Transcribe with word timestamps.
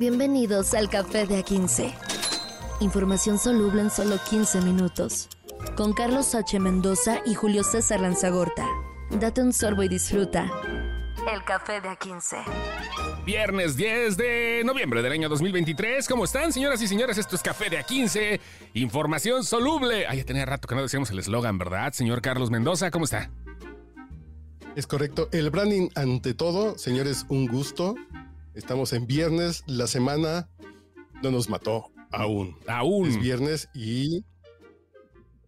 Bienvenidos 0.00 0.72
al 0.72 0.88
Café 0.88 1.26
de 1.26 1.44
A15. 1.44 1.92
Información 2.80 3.38
soluble 3.38 3.82
en 3.82 3.90
solo 3.90 4.16
15 4.30 4.62
minutos. 4.62 5.28
Con 5.76 5.92
Carlos 5.92 6.34
H. 6.34 6.58
Mendoza 6.58 7.18
y 7.26 7.34
Julio 7.34 7.62
César 7.62 8.00
Lanzagorta. 8.00 8.66
Date 9.10 9.42
un 9.42 9.52
sorbo 9.52 9.82
y 9.82 9.88
disfruta. 9.88 10.50
El 11.30 11.44
Café 11.44 11.82
de 11.82 11.90
A15. 11.90 13.24
Viernes 13.26 13.76
10 13.76 14.16
de 14.16 14.62
noviembre 14.64 15.02
del 15.02 15.12
año 15.12 15.28
2023. 15.28 16.08
¿Cómo 16.08 16.24
están, 16.24 16.50
señoras 16.50 16.80
y 16.80 16.88
señores? 16.88 17.18
Esto 17.18 17.36
es 17.36 17.42
Café 17.42 17.68
de 17.68 17.84
A15. 17.84 18.40
Información 18.72 19.44
soluble. 19.44 20.06
Ah, 20.06 20.14
ya 20.14 20.24
tenía 20.24 20.46
rato 20.46 20.66
que 20.66 20.76
no 20.76 20.80
decíamos 20.80 21.10
el 21.10 21.18
eslogan, 21.18 21.58
¿verdad, 21.58 21.92
señor 21.92 22.22
Carlos 22.22 22.50
Mendoza? 22.50 22.90
¿Cómo 22.90 23.04
está? 23.04 23.30
Es 24.76 24.86
correcto. 24.86 25.28
El 25.30 25.50
branding 25.50 25.90
ante 25.94 26.32
todo, 26.32 26.78
señores, 26.78 27.26
un 27.28 27.46
gusto. 27.46 27.96
Estamos 28.54 28.92
en 28.92 29.06
viernes. 29.06 29.62
La 29.66 29.86
semana 29.86 30.48
no 31.22 31.30
nos 31.30 31.48
mató 31.48 31.86
aún. 32.10 32.56
Aún. 32.66 33.08
Es 33.08 33.20
viernes 33.20 33.68
y. 33.74 34.24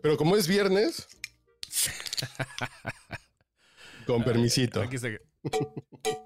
Pero 0.02 0.16
como 0.16 0.36
es 0.36 0.46
viernes. 0.48 1.06
con 4.06 4.24
permisito. 4.24 4.80
Aquí 4.82 4.96
está. 4.96 5.08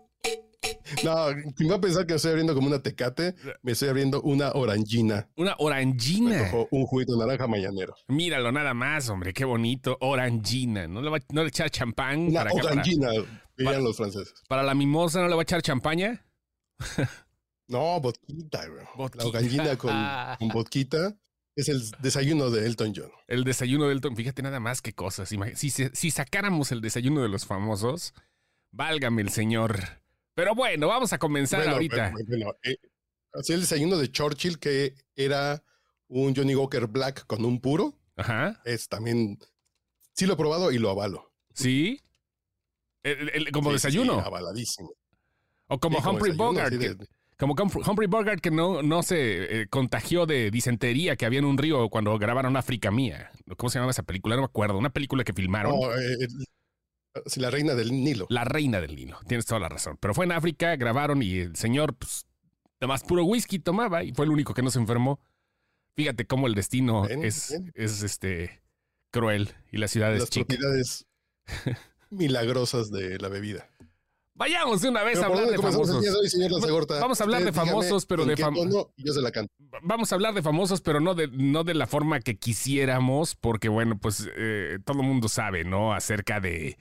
No, 1.04 1.27
quien 1.56 1.70
va 1.70 1.77
a 1.77 1.80
pensar 1.80 2.06
que 2.06 2.12
me 2.12 2.16
estoy 2.16 2.30
abriendo 2.30 2.54
como 2.54 2.68
una 2.68 2.80
tecate, 2.80 3.34
me 3.62 3.73
estoy 3.73 3.88
abriendo 3.88 4.23
una 4.23 4.52
orangina. 4.52 5.29
Una 5.37 5.56
orangina. 5.59 6.48
un 6.70 6.87
juguito 6.87 7.12
de 7.15 7.18
naranja 7.18 7.48
mañanero. 7.48 7.95
Míralo 8.06 8.52
nada 8.52 8.73
más, 8.73 9.09
hombre, 9.09 9.34
qué 9.34 9.45
bonito. 9.45 9.98
Orangina. 10.01 10.87
No 10.87 11.02
le 11.02 11.10
va 11.10 11.18
no 11.32 11.43
le 11.43 11.48
echar 11.48 11.70
champán 11.70 12.29
Una 12.29 12.40
para, 12.40 12.51
acá, 12.51 12.60
para, 12.62 12.73
orangina, 12.74 13.10
dirían 13.10 13.27
para- 13.65 13.80
los 13.80 13.96
franceses. 13.96 14.32
para 14.48 14.62
la 14.62 14.74
mimosa, 14.74 15.20
no 15.20 15.29
le 15.29 15.34
va 15.34 15.40
a 15.40 15.43
echar 15.43 15.60
champaña. 15.60 16.24
No, 17.69 18.01
vodquita, 18.01 18.66
güey. 18.69 18.85
La 19.15 19.25
orangina 19.27 19.77
con, 19.77 19.93
con 20.39 20.48
vodquita 20.48 21.16
es 21.57 21.68
el 21.68 21.91
desayuno 22.01 22.51
de 22.51 22.65
Elton 22.66 22.93
John. 22.95 23.10
El 23.27 23.45
desayuno 23.45 23.85
del 23.88 23.96
Elton, 23.96 24.15
fíjate 24.15 24.43
nada 24.43 24.60
más 24.60 24.83
qué 24.83 24.93
cosas. 24.93 25.29
Si, 25.57 26.10
sacáramos 26.10 26.71
el 26.71 26.80
desayuno 26.80 27.23
de 27.23 27.29
los 27.29 27.45
famosos, 27.46 28.15
válgame 28.71 29.23
el 29.23 29.30
señor. 29.30 29.80
Pero 30.35 30.55
bueno, 30.55 30.87
vamos 30.88 31.13
a 31.13 31.18
comenzar 31.18 31.60
Bueno, 31.60 31.73
ahorita. 31.74 32.10
bueno, 32.10 32.27
bueno, 32.29 32.52
eh, 32.63 32.77
así 33.33 33.52
el 33.55 33.61
desayuno 33.63 33.96
de 33.96 34.13
Churchill, 34.13 34.59
que 34.59 34.95
era 35.16 35.63
un 36.09 36.37
Johnny 36.37 36.55
Walker 36.55 36.87
Black 36.87 37.27
con 37.27 37.45
un 37.45 37.61
puro, 37.61 37.99
Ajá. 38.16 38.61
es 38.65 38.87
también. 38.88 39.38
Sí 40.13 40.27
lo 40.27 40.35
he 40.35 40.37
probado 40.37 40.71
y 40.73 40.79
lo 40.79 40.90
avalo. 40.90 41.33
¿Sí? 41.55 42.01
El- 43.02 43.30
el- 43.30 43.51
como 43.51 43.71
sí, 43.71 43.74
desayuno. 43.74 44.21
sí, 44.21 44.27
avaladísimo. 44.27 44.90
O 45.68 45.78
como 45.78 46.00
Sí, 46.00 46.09
Humphrey 46.09 46.32
Bogart. 46.36 46.78
que- 46.78 46.96
como 47.38 47.54
Humphrey 47.54 48.09
Bogart 48.09 48.40
que 48.40 48.50
no, 48.50 48.82
no 48.82 49.02
se 49.02 49.62
eh, 49.62 49.66
contagió 49.68 50.24
de 50.24 50.50
disentería 50.50 51.16
que 51.16 51.26
había 51.26 51.38
en 51.40 51.45
un 51.45 51.59
río 51.59 51.90
cuando 51.90 52.18
grabaron 52.18 52.56
África 52.56 52.90
Mía. 52.90 53.30
¿Cómo 53.59 53.68
se 53.68 53.78
llamaba 53.78 53.90
esa 53.90 54.04
película? 54.04 54.37
No 54.37 54.42
me 54.42 54.46
acuerdo. 54.46 54.78
Una 54.78 54.88
película 54.90 55.22
que 55.22 55.34
filmaron. 55.34 55.78
No, 55.78 55.92
eh, 55.94 56.16
eh, 56.22 57.20
sí, 57.26 57.40
la 57.40 57.50
reina 57.50 57.74
del 57.74 57.90
Nilo. 57.92 58.26
La 58.30 58.44
reina 58.44 58.80
del 58.80 58.96
Nilo. 58.96 59.18
Tienes 59.28 59.44
toda 59.44 59.60
la 59.60 59.68
razón. 59.68 59.98
Pero 60.00 60.14
fue 60.14 60.24
en 60.24 60.32
África, 60.32 60.74
grabaron 60.76 61.22
y 61.22 61.38
el 61.40 61.56
señor, 61.56 61.94
pues, 61.94 62.24
más 62.80 63.02
puro 63.04 63.24
whisky 63.24 63.59
tomaba 63.59 64.03
y 64.03 64.12
fue 64.12 64.25
el 64.25 64.31
único 64.31 64.54
que 64.54 64.62
no 64.62 64.70
se 64.70 64.78
enfermó. 64.78 65.20
Fíjate 65.94 66.26
cómo 66.26 66.47
el 66.47 66.54
destino 66.54 67.06
Bien, 67.06 67.22
es, 67.25 67.50
bien. 67.50 67.70
es 67.75 68.03
este 68.03 68.62
cruel 69.10 69.50
y 69.72 69.76
la 69.78 69.88
ciudad 69.88 70.12
es 70.14 70.20
Las 70.20 70.31
propiedades 70.31 71.06
milagrosas 72.10 72.91
de 72.91 73.19
la 73.19 73.28
bebida. 73.28 73.69
Vayamos 74.37 74.82
de 74.82 74.88
una 74.91 75.03
vez 75.03 75.19
a 75.19 75.28
¿por 75.28 75.37
hablar 75.38 75.50
de 75.50 75.56
famosos. 75.59 75.97
hoy? 75.97 76.04
Vamos 77.00 77.20
a 77.20 77.25
hablar 77.25 77.41
Usted 77.41 77.53
de 77.53 77.53
famosos, 77.53 78.06
pero 78.06 78.25
de 78.26 78.34
qué 78.34 78.43
fam- 78.44 78.54
tono 78.54 78.93
y 78.97 79.06
yo 79.06 79.12
se 79.15 79.22
la 79.22 79.31
canto. 79.32 79.53
Vamos 79.82 80.12
a 80.12 80.15
hablar 80.15 80.34
de 80.34 80.43
famosos, 80.43 80.81
pero 80.82 81.00
no 81.00 81.15
de, 81.15 81.28
no 81.28 81.65
de 81.65 81.75
la 81.75 81.87
forma 81.87 82.20
que 82.20 82.37
quisiéramos, 82.38 83.34
porque 83.34 83.69
bueno, 83.69 83.98
pues 83.98 84.28
eh, 84.37 84.78
todo 84.84 85.00
el 85.00 85.06
mundo 85.09 85.28
sabe, 85.28 85.65
¿no? 85.65 85.94
Acerca 85.94 86.38
de 86.41 86.77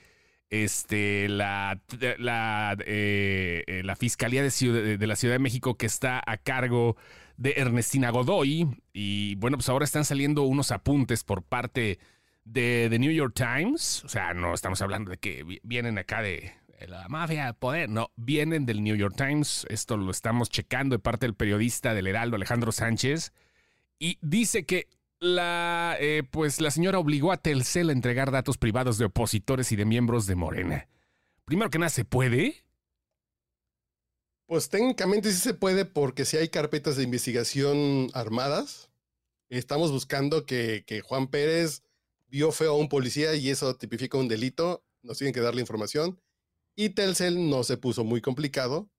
este 0.50 1.28
la, 1.30 1.81
la, 2.19 2.78
eh, 2.85 3.63
eh, 3.68 3.84
la 3.84 3.96
Fiscalía 3.96 4.44
de, 4.44 4.97
la 5.07 5.16
Ciudad 5.16 5.35
de 5.35 5.40
México 5.40 5.75
que 5.75 5.85
está 5.85 6.22
a 6.25 6.38
cargo 6.38 6.97
de 7.38 7.53
Ernestina 7.57 8.09
Godoy. 8.12 8.68
Y 8.94 9.35
bueno, 9.35 9.57
pues 9.57 9.69
ahora 9.69 9.85
están 9.85 10.06
saliendo 10.06 10.44
unos 10.44 10.72
apuntes 10.72 11.24
por 11.24 11.41
parte 11.44 12.00
de 12.44 12.88
The 12.90 13.00
New 13.00 13.12
York 13.12 13.34
Times. 13.35 14.03
O 14.03 14.09
sea, 14.09 14.34
no 14.34 14.53
estamos 14.53 14.81
hablando 14.81 15.09
de 15.12 15.18
que 15.18 15.44
vi- 15.44 15.59
vienen 15.63 15.97
acá 15.97 16.22
de 16.22 16.53
la 16.88 17.07
mafia, 17.09 17.53
poder. 17.53 17.90
No, 17.90 18.12
vienen 18.16 18.66
del 18.66 18.84
New 18.84 18.96
York 18.96 19.16
Times. 19.16 19.66
Esto 19.69 19.97
lo 19.97 20.12
estamos 20.12 20.50
checando 20.50 20.96
de 20.96 21.00
parte 21.00 21.25
del 21.25 21.35
periodista 21.35 21.94
del 21.94 22.07
Heraldo, 22.07 22.35
Alejandro 22.35 22.72
Sánchez. 22.72 23.34
Y 24.00 24.18
dice 24.22 24.66
que 24.66 24.90
la, 25.19 25.97
eh, 26.00 26.24
pues 26.29 26.62
la 26.62 26.72
señora 26.72 27.00
obligó 27.00 27.31
a 27.31 27.38
Telcel 27.38 27.90
a 27.90 27.94
entregar 27.94 28.31
datos 28.31 28.57
privados 28.57 28.97
de 28.97 29.06
opositores 29.06 29.72
y 29.72 29.75
de 29.75 29.85
miembros 29.85 30.28
de 30.28 30.35
Morena. 30.35 30.88
Primero 31.45 31.69
que 31.69 31.79
nada, 31.79 31.90
¿se 31.90 32.06
puede? 32.06 32.66
Pues 34.47 34.69
técnicamente 34.69 35.31
sí 35.31 35.40
se 35.40 35.53
puede 35.53 35.85
porque 35.85 36.25
si 36.25 36.38
hay 36.38 36.50
carpetas 36.50 36.97
de 36.97 37.03
investigación 37.03 38.09
armadas, 38.13 38.91
estamos 39.50 39.91
buscando 39.91 40.45
que, 40.45 40.84
que 40.85 41.01
Juan 41.01 41.28
Pérez 41.28 41.81
vio 42.28 42.51
feo 42.51 42.74
a 42.74 42.78
un 42.78 42.90
policía 42.90 43.34
y 43.35 43.50
eso 43.50 43.75
tipifica 43.75 44.18
un 44.18 44.28
delito, 44.28 44.84
nos 45.01 45.18
tienen 45.18 45.34
que 45.34 45.40
dar 45.40 45.56
la 45.56 45.62
información. 45.62 46.19
Y 46.75 46.90
Telcel 46.90 47.50
no 47.50 47.63
se 47.63 47.78
puso 47.78 48.03
muy 48.03 48.22
complicado 48.22 48.90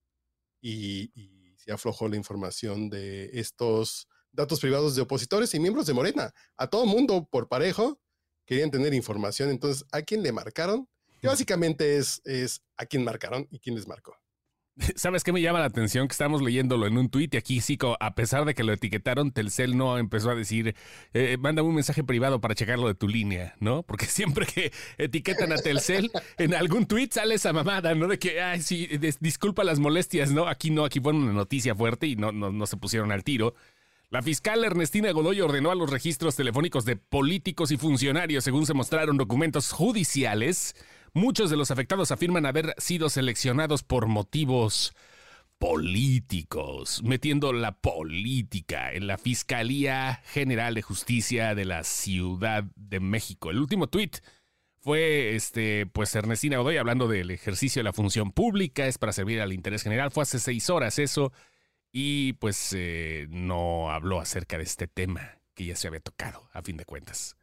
y, 0.60 1.10
y 1.14 1.54
se 1.56 1.72
aflojó 1.72 2.09
la 2.09 2.16
información 2.16 2.88
de 2.88 3.31
estos 3.38 4.09
datos 4.32 4.60
privados 4.60 4.94
de 4.94 5.03
opositores 5.03 5.53
y 5.54 5.60
miembros 5.60 5.87
de 5.87 5.94
Morena. 5.94 6.32
A 6.56 6.69
todo 6.69 6.87
mundo 6.87 7.26
por 7.31 7.48
parejo 7.48 8.00
querían 8.44 8.70
tener 8.70 8.94
información, 8.94 9.50
entonces 9.50 9.84
a 9.92 10.03
quién 10.03 10.22
le 10.22 10.32
marcaron, 10.32 10.88
que 11.20 11.26
básicamente 11.26 11.97
es, 11.97 12.20
es 12.25 12.62
a 12.76 12.87
quién 12.87 13.03
marcaron 13.03 13.48
y 13.50 13.59
quién 13.59 13.75
les 13.75 13.88
marcó. 13.88 14.16
¿Sabes 14.97 15.25
qué 15.25 15.32
me 15.32 15.41
llama 15.41 15.60
la 15.60 15.66
atención? 15.66 16.06
Que 16.09 16.12
estamos 16.12 16.42
leyéndolo 16.42 16.87
en 16.87 16.98
un 16.98 17.09
tuit 17.09 17.32
y 17.34 17.37
aquí 17.37 17.60
sí, 17.60 17.78
a 17.98 18.14
pesar 18.14 18.44
de 18.44 18.54
que 18.54 18.62
lo 18.62 18.72
etiquetaron, 18.72 19.31
Telcel 19.31 19.76
no 19.76 19.98
empezó 19.98 20.31
a 20.31 20.34
decir, 20.34 20.75
eh, 21.14 21.37
mándame 21.38 21.69
un 21.69 21.75
mensaje 21.75 22.04
privado 22.04 22.41
para 22.41 22.54
checarlo 22.54 22.87
de 22.87 22.94
tu 22.94 23.09
línea, 23.09 23.54
¿no? 23.60 23.82
Porque 23.82 24.06
siempre 24.06 24.47
que 24.47 24.72
etiquetan 24.98 25.53
a 25.53 25.56
Telcel, 25.56 26.10
en 26.38 26.54
algún 26.54 26.87
tuit 26.87 27.12
sale 27.12 27.37
esa 27.37 27.53
mamada, 27.53 27.94
¿no? 27.94 28.06
De 28.06 28.19
que, 28.19 28.41
ay, 28.41 28.60
sí, 28.60 28.88
disculpa 29.20 29.64
las 29.64 29.78
molestias, 29.78 30.31
¿no? 30.31 30.47
Aquí 30.47 30.70
no, 30.70 30.84
aquí 30.84 31.00
fue 31.00 31.12
una 31.12 31.32
noticia 31.32 31.75
fuerte 31.75 32.06
y 32.06 32.16
no, 32.16 32.32
no, 32.32 32.50
no 32.50 32.66
se 32.66 32.76
pusieron 32.76 33.12
al 33.12 33.25
tiro. 33.25 33.54
La 34.10 34.22
fiscal 34.22 34.64
Ernestina 34.64 35.10
Godoy 35.10 35.41
ordenó 35.41 35.72
a 35.72 35.75
los 35.75 35.91
registros 35.91 36.37
telefónicos 36.37 36.84
de 36.84 36.97
políticos 36.97 37.72
y 37.72 37.76
funcionarios, 37.76 38.44
según 38.44 38.64
se 38.64 38.75
mostraron 38.75 39.16
documentos 39.16 39.72
judiciales. 39.72 40.76
Muchos 41.16 41.49
de 41.49 41.56
los 41.56 41.71
afectados 41.71 42.10
afirman 42.10 42.44
haber 42.44 42.75
sido 42.77 43.09
seleccionados 43.09 43.82
por 43.82 44.06
motivos 44.06 44.94
políticos, 45.59 47.00
metiendo 47.03 47.54
la 47.54 47.72
política 47.72 48.93
en 48.93 49.06
la 49.06 49.16
Fiscalía 49.16 50.21
General 50.26 50.75
de 50.75 50.82
Justicia 50.82 51.55
de 51.55 51.65
la 51.65 51.84
Ciudad 51.84 52.65
de 52.76 53.00
México. 53.00 53.50
El 53.50 53.60
último 53.60 53.87
tuit 53.87 54.19
fue 54.78 55.34
este, 55.34 55.87
pues 55.87 56.15
Ernestina 56.15 56.59
Godoy 56.59 56.76
hablando 56.76 57.09
del 57.09 57.31
ejercicio 57.31 57.81
de 57.81 57.84
la 57.84 57.94
función 57.94 58.31
pública, 58.31 58.87
es 58.87 58.99
para 58.99 59.15
servir 59.15 59.41
al 59.41 59.55
interés 59.55 59.84
general. 59.84 60.10
Fue 60.10 60.22
hace 60.22 60.38
seis 60.38 60.69
horas 60.69 60.99
eso, 60.99 61.32
y 61.93 62.34
pues 62.34 62.75
eh, 62.76 63.26
no 63.31 63.91
habló 63.91 64.21
acerca 64.21 64.59
de 64.59 64.65
este 64.65 64.87
tema 64.87 65.38
que 65.55 65.65
ya 65.65 65.76
se 65.76 65.88
había 65.88 66.00
tocado, 66.00 66.50
a 66.53 66.60
fin 66.60 66.76
de 66.76 66.84
cuentas. 66.84 67.38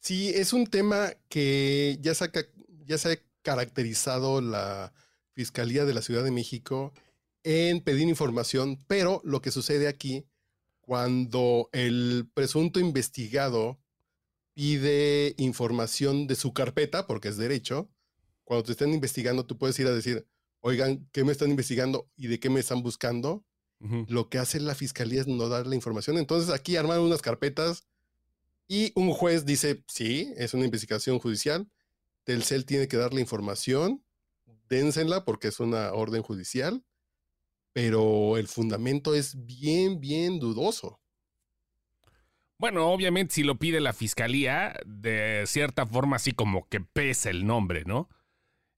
Sí, 0.00 0.30
es 0.30 0.52
un 0.52 0.66
tema 0.66 1.10
que 1.28 1.98
ya 2.00 2.14
se 2.14 2.24
ha, 2.24 2.32
ca- 2.32 2.46
ya 2.86 2.98
se 2.98 3.12
ha 3.12 3.18
caracterizado 3.42 4.40
la 4.40 4.92
Fiscalía 5.32 5.84
de 5.84 5.94
la 5.94 6.02
Ciudad 6.02 6.24
de 6.24 6.30
México 6.30 6.92
en 7.44 7.80
pedir 7.82 8.08
información, 8.08 8.78
pero 8.88 9.20
lo 9.24 9.40
que 9.40 9.50
sucede 9.50 9.86
aquí, 9.88 10.24
cuando 10.80 11.68
el 11.72 12.28
presunto 12.34 12.80
investigado 12.80 13.78
pide 14.54 15.34
información 15.38 16.26
de 16.26 16.34
su 16.34 16.52
carpeta, 16.52 17.06
porque 17.06 17.28
es 17.28 17.36
derecho, 17.36 17.88
cuando 18.44 18.64
te 18.64 18.72
están 18.72 18.92
investigando, 18.92 19.46
tú 19.46 19.56
puedes 19.58 19.78
ir 19.78 19.86
a 19.86 19.94
decir, 19.94 20.26
oigan, 20.60 21.08
¿qué 21.12 21.22
me 21.24 21.32
están 21.32 21.50
investigando 21.50 22.10
y 22.16 22.26
de 22.26 22.40
qué 22.40 22.50
me 22.50 22.60
están 22.60 22.82
buscando? 22.82 23.44
Lo 24.08 24.28
que 24.28 24.38
hace 24.38 24.58
la 24.58 24.74
fiscalía 24.74 25.20
es 25.20 25.28
no 25.28 25.48
dar 25.48 25.66
la 25.68 25.76
información. 25.76 26.18
Entonces 26.18 26.50
aquí 26.52 26.74
armaron 26.76 27.04
unas 27.04 27.22
carpetas 27.22 27.84
y 28.68 28.92
un 28.94 29.12
juez 29.12 29.46
dice, 29.46 29.82
sí, 29.88 30.32
es 30.36 30.52
una 30.52 30.66
investigación 30.66 31.18
judicial. 31.18 31.68
Telcel 32.24 32.66
tiene 32.66 32.86
que 32.86 32.98
dar 32.98 33.14
la 33.14 33.20
información, 33.20 34.04
dénsela 34.68 35.24
porque 35.24 35.48
es 35.48 35.58
una 35.58 35.92
orden 35.94 36.22
judicial, 36.22 36.84
pero 37.72 38.36
el 38.36 38.46
fundamento 38.46 39.14
es 39.14 39.46
bien, 39.46 40.00
bien 40.00 40.38
dudoso. 40.38 41.00
Bueno, 42.58 42.90
obviamente 42.90 43.34
si 43.34 43.42
lo 43.44 43.58
pide 43.58 43.80
la 43.80 43.94
fiscalía, 43.94 44.78
de 44.84 45.44
cierta 45.46 45.86
forma 45.86 46.16
así 46.16 46.32
como 46.32 46.68
que 46.68 46.80
pesa 46.80 47.30
el 47.30 47.46
nombre, 47.46 47.84
¿no? 47.86 48.10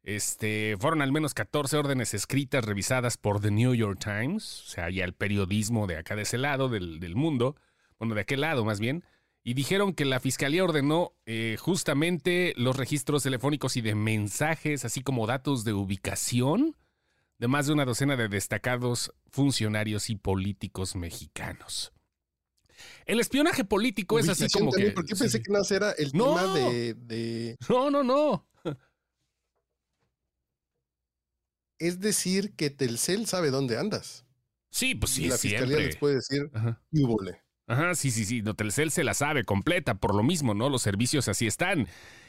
Este, 0.02 0.76
fueron 0.78 1.02
al 1.02 1.12
menos 1.12 1.34
14 1.34 1.76
órdenes 1.76 2.14
escritas 2.14 2.64
revisadas 2.64 3.16
por 3.16 3.40
The 3.40 3.50
New 3.50 3.74
York 3.74 3.98
Times, 3.98 4.62
o 4.66 4.70
sea, 4.70 4.90
ya 4.90 5.04
el 5.04 5.14
periodismo 5.14 5.86
de 5.86 5.96
acá 5.96 6.14
de 6.14 6.22
ese 6.22 6.38
lado 6.38 6.68
del, 6.68 7.00
del 7.00 7.16
mundo, 7.16 7.56
bueno, 7.98 8.14
de 8.14 8.20
aquel 8.20 8.42
lado 8.42 8.64
más 8.64 8.80
bien, 8.80 9.02
y 9.42 9.54
dijeron 9.54 9.94
que 9.94 10.04
la 10.04 10.20
fiscalía 10.20 10.64
ordenó 10.64 11.14
eh, 11.26 11.56
justamente 11.58 12.52
los 12.56 12.76
registros 12.76 13.22
telefónicos 13.22 13.76
y 13.76 13.80
de 13.80 13.94
mensajes, 13.94 14.84
así 14.84 15.02
como 15.02 15.26
datos 15.26 15.64
de 15.64 15.72
ubicación 15.72 16.76
de 17.38 17.48
más 17.48 17.66
de 17.66 17.72
una 17.72 17.86
docena 17.86 18.16
de 18.16 18.28
destacados 18.28 19.14
funcionarios 19.30 20.10
y 20.10 20.16
políticos 20.16 20.94
mexicanos. 20.94 21.92
El 23.06 23.18
espionaje 23.18 23.64
político 23.64 24.18
es 24.18 24.28
así 24.28 24.46
como 24.50 24.70
que. 24.72 24.90
¿Por 24.90 25.06
qué 25.06 25.16
pensé 25.16 25.42
que 25.42 25.50
no 25.50 25.60
era 25.68 25.92
el 25.92 26.12
tema 26.12 26.54
de, 26.54 27.56
No, 27.68 27.90
no, 27.90 28.02
no. 28.02 28.46
Es 31.78 31.98
decir, 31.98 32.54
que 32.56 32.68
Telcel 32.68 33.26
sabe 33.26 33.50
dónde 33.50 33.78
andas. 33.78 34.26
Sí, 34.70 34.94
pues 34.94 35.12
sí, 35.12 35.26
la 35.26 35.38
fiscalía 35.38 35.78
les 35.78 35.96
puede 35.96 36.16
decir, 36.16 36.50
y 36.92 37.04
Ajá, 37.70 37.94
sí, 37.94 38.10
sí, 38.10 38.24
sí. 38.24 38.42
No, 38.42 38.54
Telcel 38.54 38.90
se 38.90 39.04
la 39.04 39.14
sabe 39.14 39.44
completa, 39.44 39.94
por 39.94 40.12
lo 40.12 40.24
mismo, 40.24 40.54
¿no? 40.54 40.68
Los 40.68 40.82
servicios 40.82 41.28
así 41.28 41.46
están. 41.46 41.86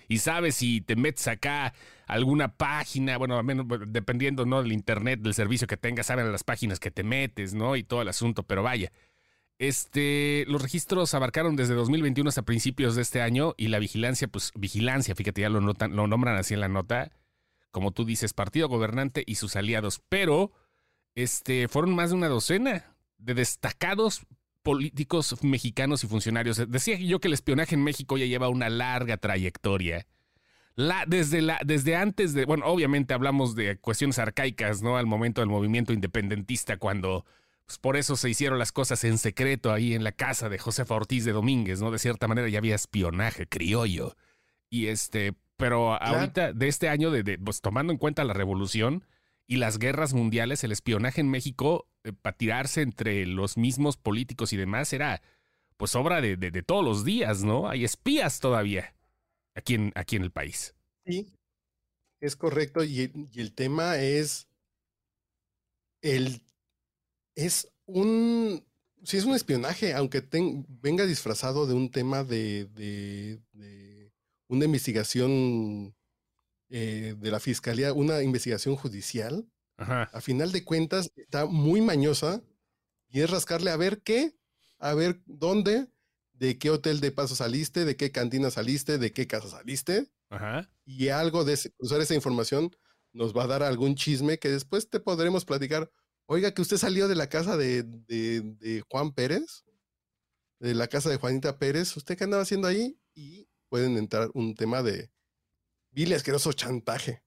Y 0.08 0.20
sabes 0.20 0.54
si 0.54 0.82
te 0.82 0.96
metes 0.96 1.28
acá 1.28 1.74
alguna 2.06 2.56
página, 2.56 3.18
bueno, 3.18 3.40
al 3.40 3.44
menos 3.44 3.66
dependiendo, 3.88 4.46
¿no? 4.46 4.62
Del 4.62 4.72
internet, 4.72 5.20
del 5.22 5.34
servicio 5.34 5.66
que 5.66 5.78
tengas, 5.78 6.06
saben 6.06 6.32
las 6.32 6.44
páginas 6.44 6.80
que 6.80 6.92
te 6.92 7.04
metes, 7.04 7.56
¿no? 7.56 7.76
Y 7.76 7.82
todo 7.82 8.04
el 8.04 8.10
asunto, 8.10 8.44
pero 8.44 8.62
vaya. 8.62 8.92
Este, 9.58 10.46
los 10.48 10.62
registros 10.62 11.12
abarcaron 11.16 11.56
desde 11.56 11.74
2021 11.74 12.30
hasta 12.30 12.44
principios 12.44 12.96
de 12.96 13.02
este 13.02 13.24
año 13.24 13.56
y 13.58 13.70
la 13.70 13.80
vigilancia, 13.80 14.28
pues 14.28 14.52
vigilancia, 14.54 15.16
fíjate, 15.16 15.42
ya 15.42 15.50
lo, 15.50 15.60
notan, 15.60 15.96
lo 15.96 16.06
nombran 16.06 16.38
así 16.38 16.54
en 16.54 16.60
la 16.60 16.68
nota, 16.68 17.14
como 17.72 17.92
tú 17.92 18.06
dices, 18.06 18.34
partido 18.34 18.70
gobernante 18.70 19.24
y 19.26 19.36
sus 19.36 19.56
aliados, 19.56 20.04
pero 20.08 20.52
este, 21.16 21.68
fueron 21.68 21.96
más 21.96 22.12
de 22.12 22.18
una 22.18 22.28
docena 22.28 22.96
de 23.18 23.34
destacados 23.34 24.28
políticos 24.64 25.44
mexicanos 25.44 26.04
y 26.04 26.08
funcionarios. 26.08 26.70
Decía 26.70 26.98
yo 26.98 27.20
que 27.20 27.28
el 27.28 27.34
espionaje 27.34 27.76
en 27.76 27.84
México 27.84 28.18
ya 28.18 28.26
lleva 28.26 28.50
una 28.50 28.70
larga 28.70 29.18
trayectoria. 29.18 30.08
La, 30.76 31.06
desde, 31.06 31.42
la, 31.42 31.60
desde 31.66 31.96
antes 31.96 32.34
de, 32.34 32.46
bueno, 32.46 32.66
obviamente 32.66 33.14
hablamos 33.14 33.56
de 33.56 33.78
cuestiones 33.78 34.20
arcaicas, 34.20 34.82
¿no? 34.82 34.98
Al 34.98 35.06
momento 35.06 35.42
del 35.42 35.50
movimiento 35.50 35.92
independentista, 35.94 36.78
cuando 36.78 37.26
pues, 37.66 37.78
por 37.78 37.98
eso 37.98 38.16
se 38.16 38.30
hicieron 38.30 38.58
las 38.58 38.72
cosas 38.72 39.04
en 39.04 39.18
secreto 39.18 39.72
ahí 39.72 39.94
en 39.94 40.04
la 40.04 40.12
casa 40.12 40.50
de 40.50 40.58
Josefa 40.58 40.96
Ortiz 40.96 41.26
de 41.26 41.34
Domínguez, 41.34 41.82
¿no? 41.82 41.92
De 41.92 42.00
cierta 42.00 42.28
manera 42.28 42.48
ya 42.50 42.60
había 42.60 42.76
espionaje 42.76 43.48
criollo. 43.48 44.16
Y 44.70 44.88
este, 44.88 45.34
pero 45.58 46.02
ahorita, 46.02 46.54
de 46.54 46.68
este 46.68 46.90
año, 46.90 47.12
de, 47.12 47.38
pues, 47.38 47.62
tomando 47.62 47.92
en 47.94 48.00
cuenta 48.00 48.24
la 48.24 48.34
revolución, 48.34 49.06
y 49.48 49.58
las 49.58 49.80
guerras 49.80 50.14
mundiales, 50.14 50.64
el 50.64 50.72
espionaje 50.72 51.22
en 51.22 51.30
México, 51.30 51.88
eh, 52.04 52.14
para 52.14 52.38
tirarse 52.38 52.82
entre 52.82 53.26
los 53.26 53.58
mismos 53.58 53.98
políticos 53.98 54.54
y 54.54 54.58
demás, 54.58 54.94
era 54.94 55.22
pues 55.78 55.96
obra 55.96 56.22
de, 56.22 56.38
todos 56.62 56.86
los 56.86 57.04
días, 57.04 57.44
¿no? 57.44 57.68
Hay 57.68 57.84
espías 57.84 58.40
todavía 58.40 58.96
aquí 59.56 59.74
en, 59.74 59.92
aquí 59.96 60.16
en 60.16 60.22
el 60.22 60.32
país. 60.32 60.76
Sí, 61.06 61.34
es 62.20 62.36
correcto. 62.36 62.84
Y, 62.84 63.12
el 63.34 63.54
tema 63.54 63.98
es, 63.98 64.48
el, 66.02 66.44
es 67.36 67.68
un, 67.88 68.64
sí 69.04 69.18
es 69.18 69.26
un 69.26 69.36
espionaje, 69.36 69.94
aunque 69.94 70.24
venga 70.68 71.06
disfrazado 71.08 71.66
de 71.66 71.74
un 71.74 71.90
tema 71.90 72.24
de, 72.24 72.66
de, 72.66 73.42
de 73.54 74.14
una 74.48 74.66
investigación 74.66 75.96
eh, 76.74 77.16
de 77.20 77.32
la 77.32 77.42
fiscalía 77.42 77.92
una 77.92 78.24
investigación 78.24 78.78
judicial. 78.78 79.46
A 79.78 80.22
final 80.22 80.52
de 80.52 80.64
cuentas, 80.64 81.12
está 81.16 81.48
muy 81.48 81.82
mañosa 81.82 82.42
y 83.10 83.22
es 83.22 83.30
rascarle 83.30 83.72
a 83.72 83.78
ver 83.78 84.04
qué, 84.04 84.38
a 84.78 84.94
ver 84.94 85.22
dónde, 85.26 85.88
de 86.34 86.60
qué 86.60 86.70
hotel 86.70 87.02
de 87.02 87.12
paso 87.12 87.36
saliste, 87.36 87.84
de 87.84 87.98
qué 87.98 88.12
cantina 88.12 88.52
saliste, 88.52 89.00
de 89.00 89.12
qué 89.12 89.28
casa 89.28 89.50
saliste. 89.50 90.12
Y 90.86 91.10
algo 91.10 91.44
de 91.44 91.58
usar 91.80 92.00
esa 92.00 92.14
información 92.14 92.74
nos 93.12 93.36
va 93.36 93.44
a 93.44 93.48
dar 93.48 93.64
algún 93.64 93.96
chisme 93.96 94.38
que 94.40 94.50
después 94.50 94.90
te 94.90 95.00
podremos 95.02 95.44
platicar. 95.44 95.92
Oiga, 96.28 96.54
que 96.54 96.62
usted 96.62 96.78
salió 96.78 97.10
de 97.10 97.16
la 97.16 97.28
casa 97.28 97.58
de, 97.58 97.84
de 97.84 98.84
Juan 98.88 99.12
Pérez, 99.14 99.66
de 100.60 100.74
la 100.74 100.88
casa 100.88 101.10
de 101.10 101.18
Juanita 101.18 101.58
Pérez, 101.58 101.98
¿usted 101.98 102.16
qué 102.18 102.24
andaba 102.24 102.44
haciendo 102.44 102.68
ahí? 102.68 102.98
Y 103.14 103.50
pueden 103.68 103.98
entrar 103.98 104.30
un 104.36 104.56
tema 104.56 104.84
de, 104.84 105.10
vil 105.92 106.14
asqueroso 106.14 106.54
chantaje. 106.54 107.22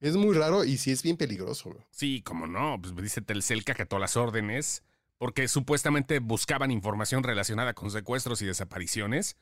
Es 0.00 0.16
muy 0.16 0.36
raro 0.36 0.64
y 0.64 0.76
sí 0.76 0.90
es 0.90 1.02
bien 1.02 1.16
peligroso. 1.16 1.74
Sí, 1.90 2.22
como 2.22 2.46
no, 2.46 2.78
pues 2.80 2.94
dice 2.96 3.22
Telcel 3.22 3.64
que 3.64 3.72
acató 3.72 3.98
las 3.98 4.16
órdenes 4.16 4.82
porque 5.18 5.48
supuestamente 5.48 6.18
buscaban 6.18 6.70
información 6.70 7.22
relacionada 7.22 7.72
con 7.72 7.90
secuestros 7.90 8.42
y 8.42 8.46
desapariciones. 8.46 9.36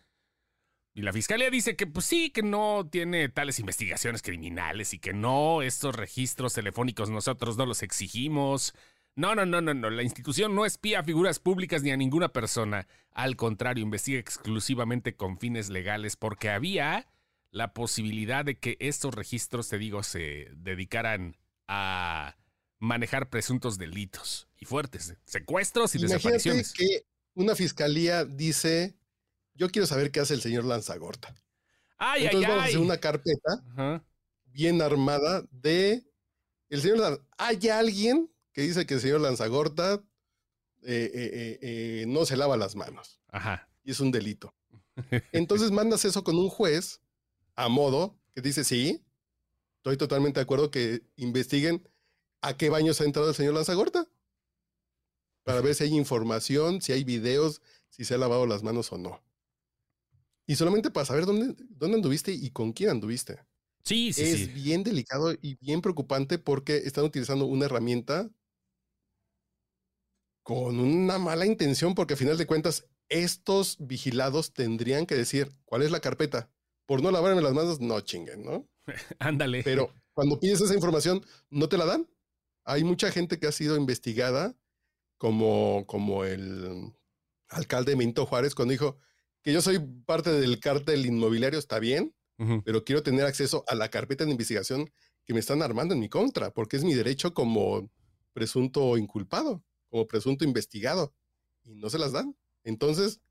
Y 0.95 1.03
la 1.03 1.13
fiscalía 1.13 1.51
dice 1.51 1.75
que 1.75 1.87
pues 1.87 2.05
sí, 2.05 2.31
que 2.31 2.43
no 2.43 2.87
tiene 2.89 3.29
tales 3.31 3.59
investigaciones 3.59 4.23
criminales 4.23 4.93
y 4.93 4.99
que 4.99 5.15
no, 5.15 5.63
estos 5.63 5.97
registros 5.97 6.55
telefónicos 6.55 7.11
nosotros 7.11 7.57
no 7.57 7.67
los 7.67 7.83
exigimos. 7.83 8.75
No, 9.17 9.35
no, 9.35 9.45
no, 9.47 9.61
no, 9.61 9.75
no. 9.75 9.91
La 9.91 10.03
institución 10.03 10.55
no 10.55 10.65
espía 10.65 11.01
a 11.01 11.05
figuras 11.05 11.39
públicas 11.39 11.83
ni 11.83 11.91
a 11.91 11.97
ninguna 11.97 12.29
persona. 12.29 12.87
Al 13.11 13.37
contrario, 13.37 13.83
investiga 13.83 14.21
exclusivamente 14.21 15.17
con 15.17 15.39
fines 15.39 15.71
legales 15.71 16.17
porque 16.17 16.51
había 16.51 17.09
la 17.53 17.75
posibilidad 17.75 18.45
de 18.45 18.59
que 18.59 18.77
estos 18.81 19.15
registros, 19.15 19.69
te 19.69 19.79
digo, 19.79 20.03
se 20.03 20.49
dedicaran 20.57 21.37
a 21.69 22.37
manejar 22.79 23.31
presuntos 23.31 23.79
delitos 23.79 24.49
y 24.59 24.65
fuertes, 24.65 25.15
secuestros 25.27 25.95
y 25.95 25.99
Imagínate 25.99 26.17
desapariciones. 26.17 26.73
que 26.73 27.07
una 27.35 27.55
fiscalía 27.55 28.25
dice, 28.25 28.97
yo 29.55 29.69
quiero 29.69 29.87
saber 29.87 30.11
qué 30.11 30.21
hace 30.21 30.35
el 30.35 30.41
señor 30.41 30.65
Lanzagorta. 30.65 31.35
Ay, 31.99 32.25
Entonces 32.25 32.49
ay, 32.49 32.51
vamos 32.51 32.65
a 32.65 32.69
hacer 32.69 32.79
una 32.81 32.97
carpeta 32.99 34.03
bien 34.47 34.83
armada 34.83 35.45
de 35.51 36.05
el 36.71 36.81
señor 36.81 37.25
Hay 37.37 37.69
alguien 37.69 38.31
que 38.53 38.63
dice 38.63 38.87
que 38.87 38.95
el 38.95 39.01
señor 39.01 39.21
Lanzagorta 39.21 40.03
eh, 40.83 41.11
eh, 41.15 41.59
eh, 41.61 42.05
no 42.09 42.25
se 42.25 42.37
lava 42.37 42.57
las 42.57 42.77
manos. 42.77 43.21
Ajá. 43.29 43.69
Y 43.85 43.91
es 43.91 44.01
un 44.01 44.11
delito. 44.11 44.55
Entonces 45.33 45.71
mandas 45.71 46.07
eso 46.07 46.25
con 46.25 46.37
un 46.37 46.49
juez 46.49 47.03
a 47.57 47.69
modo 47.69 48.19
que 48.35 48.41
dice, 48.41 48.65
sí, 48.65 49.05
estoy 49.77 49.97
totalmente 49.97 50.41
de 50.41 50.45
acuerdo 50.45 50.71
que 50.71 51.03
investiguen 51.17 51.89
a 52.41 52.57
qué 52.57 52.71
baños 52.71 53.01
ha 53.01 53.05
entrado 53.05 53.29
el 53.29 53.35
señor 53.35 53.55
Lanzagorta. 53.55 54.09
Para 55.45 55.61
ver 55.61 55.75
si 55.75 55.85
hay 55.85 55.95
información, 55.95 56.81
si 56.81 56.93
hay 56.93 57.05
videos, 57.05 57.63
si 57.89 58.05
se 58.05 58.15
ha 58.15 58.19
lavado 58.19 58.47
las 58.47 58.63
manos 58.63 58.93
o 58.93 58.99
no. 58.99 59.23
Y 60.47 60.57
solamente 60.57 60.91
para 60.91 61.07
saber 61.07 61.27
dónde, 61.27 61.55
dónde 61.71 61.97
anduviste 61.97 62.33
y 62.33 62.51
con 62.51 62.73
quién 62.73 62.91
anduviste. 62.91 63.41
Sí, 63.85 64.13
sí. 64.13 64.23
Es 64.23 64.55
bien 64.55 64.85
delicado 64.85 65.33
y 65.33 65.57
bien 65.57 65.81
preocupante 65.81 66.39
porque 66.39 66.77
están 66.77 67.05
utilizando 67.05 67.47
una 67.47 67.67
herramienta 67.67 68.31
con 70.43 70.81
una 70.81 71.19
mala 71.19 71.47
intención, 71.47 71.95
porque 71.95 72.15
a 72.15 72.17
final 72.17 72.37
de 72.37 72.47
cuentas, 72.47 72.89
estos 73.09 73.77
vigilados 73.81 74.53
tendrían 74.53 75.07
que 75.07 75.15
decir 75.15 75.53
cuál 75.65 75.83
es 75.83 75.91
la 75.91 76.01
carpeta, 76.01 76.51
por 76.93 77.03
no 77.03 77.11
lavarme 77.11 77.41
las 77.41 77.55
manos, 77.55 77.81
no 77.81 77.99
chinguen, 78.03 78.45
¿no? 78.45 78.69
Ándale. 79.19 79.63
Pero 79.63 79.95
cuando 80.13 80.39
pides 80.39 80.61
esa 80.61 80.75
información, 80.75 81.25
no 81.49 81.67
te 81.67 81.79
la 81.79 81.87
dan. 81.87 82.07
Hay 82.65 82.85
mucha 82.85 83.11
gente 83.11 83.39
que 83.39 83.47
ha 83.47 83.53
sido 83.53 83.79
investigada, 83.79 84.55
como, 85.17 85.87
como 85.87 86.27
el 86.27 86.93
alcalde 87.49 87.97
Minto 87.97 88.27
Juárez, 88.27 88.55
cuando 88.55 88.73
dijo 88.73 88.99
que 89.41 89.55
yo 89.55 89.63
soy 89.63 89.79
parte 90.05 90.33
del 90.33 90.61
cártel 90.61 91.07
inmobiliario, 91.07 91.59
está 91.59 91.79
bien, 91.79 92.15
pero 92.63 92.85
quiero 92.85 93.03
tener 93.03 93.25
acceso 93.25 93.65
a 93.69 93.75
la 93.75 93.89
carpeta 93.89 94.27
de 94.27 94.33
investigación 94.33 94.91
que 95.25 95.33
me 95.33 95.41
están 95.41 95.63
armando 95.63 95.95
en 95.95 96.01
mi 96.01 96.11
contra, 96.11 96.51
porque 96.51 96.77
es 96.77 96.85
mi 96.85 96.93
derecho 96.93 97.33
como 97.33 97.91
presunto 98.35 98.99
inculpado, 98.99 99.65
como 99.89 100.07
presunto 100.07 100.45
investigado, 100.45 101.15
y 101.65 101.75
no 101.75 101.89
se 101.89 101.99
las 101.99 102.13
dan. 102.13 102.37
Entonces, 102.65 103.23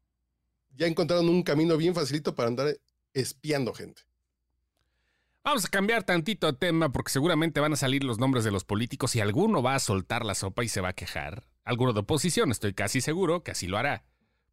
ya 0.76 0.88
encontraron 0.88 1.30
un 1.30 1.44
camino 1.44 1.78
bien 1.78 1.94
facilito 1.94 2.34
para 2.34 2.48
andar 2.48 2.76
espiando 3.14 3.74
gente. 3.74 4.04
Vamos 5.44 5.66
a 5.66 5.70
cambiar 5.70 6.04
tantito 6.04 6.46
de 6.46 6.54
tema 6.54 6.92
porque 6.92 7.12
seguramente 7.12 7.60
van 7.60 7.74
a 7.74 7.76
salir 7.76 8.04
los 8.04 8.20
nombres 8.20 8.44
de 8.44 8.52
los 8.52 8.64
políticos 8.64 9.16
y 9.16 9.22
alguno 9.22 9.64
va 9.64 9.74
a 9.74 9.80
soltar 9.80 10.24
la 10.24 10.36
sopa 10.36 10.64
y 10.64 10.68
se 10.68 10.82
va 10.82 10.90
a 10.90 10.94
quejar. 10.94 11.48
Alguno 11.64 11.94
de 11.94 12.02
oposición, 12.02 12.52
estoy 12.52 12.74
casi 12.74 13.02
seguro 13.02 13.44
que 13.44 13.52
así 13.52 13.66
lo 13.66 13.78
hará. 13.78 14.04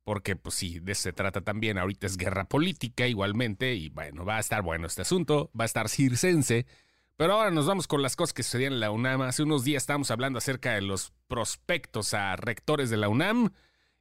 Porque 0.02 0.34
pues 0.36 0.54
sí, 0.54 0.78
de 0.80 0.92
eso 0.92 1.02
se 1.02 1.12
trata 1.12 1.42
también. 1.42 1.76
Ahorita 1.76 2.06
es 2.06 2.16
guerra 2.16 2.48
política 2.48 3.06
igualmente 3.06 3.74
y 3.74 3.90
bueno, 3.90 4.24
va 4.24 4.38
a 4.38 4.40
estar 4.40 4.62
bueno 4.62 4.86
este 4.86 5.02
asunto, 5.02 5.50
va 5.58 5.64
a 5.64 5.66
estar 5.66 5.90
circense. 5.90 6.64
Pero 7.18 7.34
ahora 7.34 7.50
nos 7.50 7.66
vamos 7.66 7.86
con 7.86 8.00
las 8.00 8.16
cosas 8.16 8.32
que 8.32 8.42
sucedían 8.42 8.72
en 8.72 8.80
la 8.80 8.90
UNAM. 8.90 9.20
Hace 9.20 9.42
unos 9.42 9.64
días 9.64 9.82
estábamos 9.82 10.10
hablando 10.10 10.38
acerca 10.38 10.72
de 10.72 10.80
los 10.80 11.12
prospectos 11.26 12.14
a 12.14 12.36
rectores 12.36 12.88
de 12.88 12.96
la 12.96 13.10
UNAM 13.10 13.50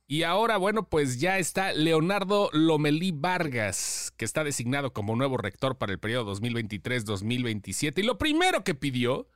Y 0.09 0.23
ahora, 0.23 0.55
bueno, 0.55 0.87
pues 0.87 1.19
ya 1.19 1.37
está 1.37 1.73
Leonardo 1.73 2.49
Lomelí 2.53 3.11
Vargas, 3.11 4.13
que 4.15 4.23
está 4.23 4.45
designado 4.45 4.93
como 4.93 5.17
nuevo 5.17 5.35
rector 5.35 5.77
para 5.77 5.91
el 5.91 5.99
periodo 5.99 6.33
2023-2027. 6.33 7.99
Y 7.99 8.03
lo 8.03 8.17
primero 8.17 8.63
que 8.63 8.73
pidió 8.73 9.27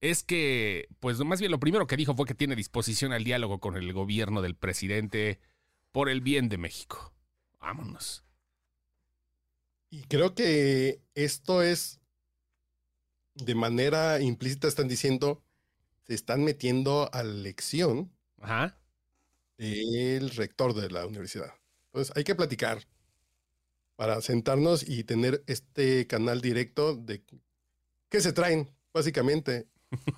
es 0.00 0.22
que, 0.22 0.86
pues 1.00 1.18
más 1.18 1.40
bien 1.40 1.50
lo 1.50 1.58
primero 1.58 1.88
que 1.88 1.96
dijo 1.96 2.14
fue 2.14 2.24
que 2.24 2.36
tiene 2.36 2.54
disposición 2.54 3.12
al 3.12 3.24
diálogo 3.24 3.58
con 3.58 3.76
el 3.76 3.92
gobierno 3.92 4.42
del 4.42 4.54
presidente 4.54 5.40
por 5.90 6.08
el 6.08 6.20
bien 6.20 6.48
de 6.48 6.58
México. 6.58 7.12
Vámonos. 7.58 8.24
Y 9.90 10.04
creo 10.04 10.36
que 10.36 11.00
esto 11.16 11.62
es, 11.62 11.98
de 13.34 13.56
manera 13.56 14.20
implícita, 14.20 14.68
están 14.68 14.86
diciendo, 14.86 15.42
se 16.06 16.14
están 16.14 16.44
metiendo 16.44 17.10
a 17.12 17.24
la 17.24 17.32
elección. 17.32 18.12
Ajá 18.40 18.78
el 19.58 20.30
rector 20.30 20.74
de 20.74 20.90
la 20.90 21.06
universidad. 21.06 21.54
Entonces 21.86 22.14
hay 22.16 22.24
que 22.24 22.34
platicar 22.34 22.86
para 23.96 24.20
sentarnos 24.20 24.86
y 24.86 25.04
tener 25.04 25.42
este 25.46 26.06
canal 26.06 26.40
directo 26.40 26.94
de 26.94 27.24
qué 28.08 28.20
se 28.20 28.32
traen, 28.32 28.70
básicamente. 28.92 29.68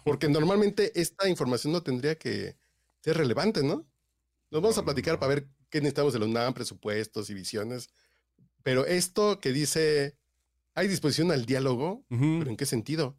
Porque 0.04 0.28
normalmente 0.28 0.98
esta 1.00 1.28
información 1.28 1.72
no 1.72 1.82
tendría 1.82 2.18
que 2.18 2.56
ser 3.00 3.16
relevante, 3.16 3.62
¿no? 3.62 3.86
Nos 4.50 4.62
vamos 4.62 4.78
a 4.78 4.84
platicar 4.84 5.18
para 5.18 5.34
ver 5.34 5.48
qué 5.70 5.80
necesitamos 5.80 6.12
de 6.12 6.18
los 6.18 6.28
UNAM, 6.28 6.54
presupuestos 6.54 7.30
y 7.30 7.34
visiones. 7.34 7.90
Pero 8.62 8.86
esto 8.86 9.38
que 9.40 9.52
dice, 9.52 10.16
hay 10.74 10.88
disposición 10.88 11.30
al 11.30 11.46
diálogo, 11.46 12.04
¿pero 12.08 12.50
en 12.50 12.56
qué 12.56 12.66
sentido? 12.66 13.16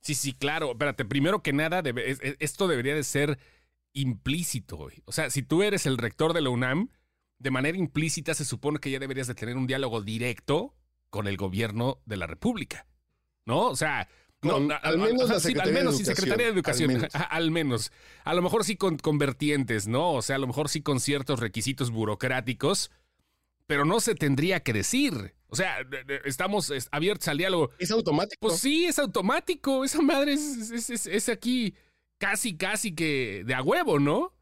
Sí, 0.00 0.14
sí, 0.14 0.32
claro. 0.32 0.72
Espérate, 0.72 1.04
primero 1.04 1.42
que 1.42 1.52
nada, 1.52 1.82
esto 2.38 2.68
debería 2.68 2.94
de 2.94 3.04
ser 3.04 3.38
implícito, 3.94 4.76
güey. 4.76 5.02
O 5.06 5.12
sea, 5.12 5.30
si 5.30 5.42
tú 5.42 5.62
eres 5.62 5.86
el 5.86 5.96
rector 5.96 6.34
de 6.34 6.42
la 6.42 6.50
UNAM, 6.50 6.90
de 7.38 7.50
manera 7.50 7.78
implícita 7.78 8.34
se 8.34 8.44
supone 8.44 8.78
que 8.78 8.90
ya 8.90 8.98
deberías 8.98 9.26
de 9.26 9.34
tener 9.34 9.56
un 9.56 9.66
diálogo 9.66 10.02
directo 10.02 10.74
con 11.10 11.26
el 11.26 11.36
gobierno 11.36 12.00
de 12.04 12.16
la 12.16 12.26
República. 12.26 12.86
¿No? 13.46 13.68
O 13.68 13.76
sea, 13.76 14.08
al 14.42 14.98
menos 14.98 15.28
Secretaría, 15.42 15.62
al 15.62 15.72
menos, 15.72 15.98
de 15.98 16.04
Secretaría 16.04 16.46
de 16.46 16.52
Educación. 16.52 17.08
Al 17.30 17.50
menos. 17.50 17.92
A 18.24 18.34
lo 18.34 18.42
mejor 18.42 18.64
sí 18.64 18.76
con, 18.76 18.98
con, 18.98 19.18
vertientes, 19.18 19.86
¿no? 19.86 20.12
O 20.12 20.22
sea, 20.22 20.36
a 20.36 20.38
lo 20.38 20.46
mejor 20.46 20.68
sí 20.68 20.82
con 20.82 21.00
ciertos 21.00 21.40
requisitos 21.40 21.90
burocráticos, 21.90 22.90
pero 23.66 23.84
no 23.84 24.00
se 24.00 24.14
tendría 24.14 24.60
que 24.60 24.72
decir. 24.72 25.34
O 25.48 25.56
sea, 25.56 25.76
estamos 26.24 26.72
abiertos 26.90 27.28
al 27.28 27.38
diálogo. 27.38 27.70
Es 27.78 27.90
automático. 27.90 28.38
Pues 28.40 28.60
sí, 28.60 28.86
es 28.86 28.98
automático. 28.98 29.84
Esa 29.84 30.02
madre 30.02 30.34
es, 30.34 30.70
es, 30.90 31.06
es 31.06 31.28
aquí 31.28 31.74
casi, 32.24 32.56
casi 32.56 32.94
que 32.94 33.42
de 33.44 33.54
a 33.54 33.62
huevo, 33.62 33.98
¿no? 33.98 34.32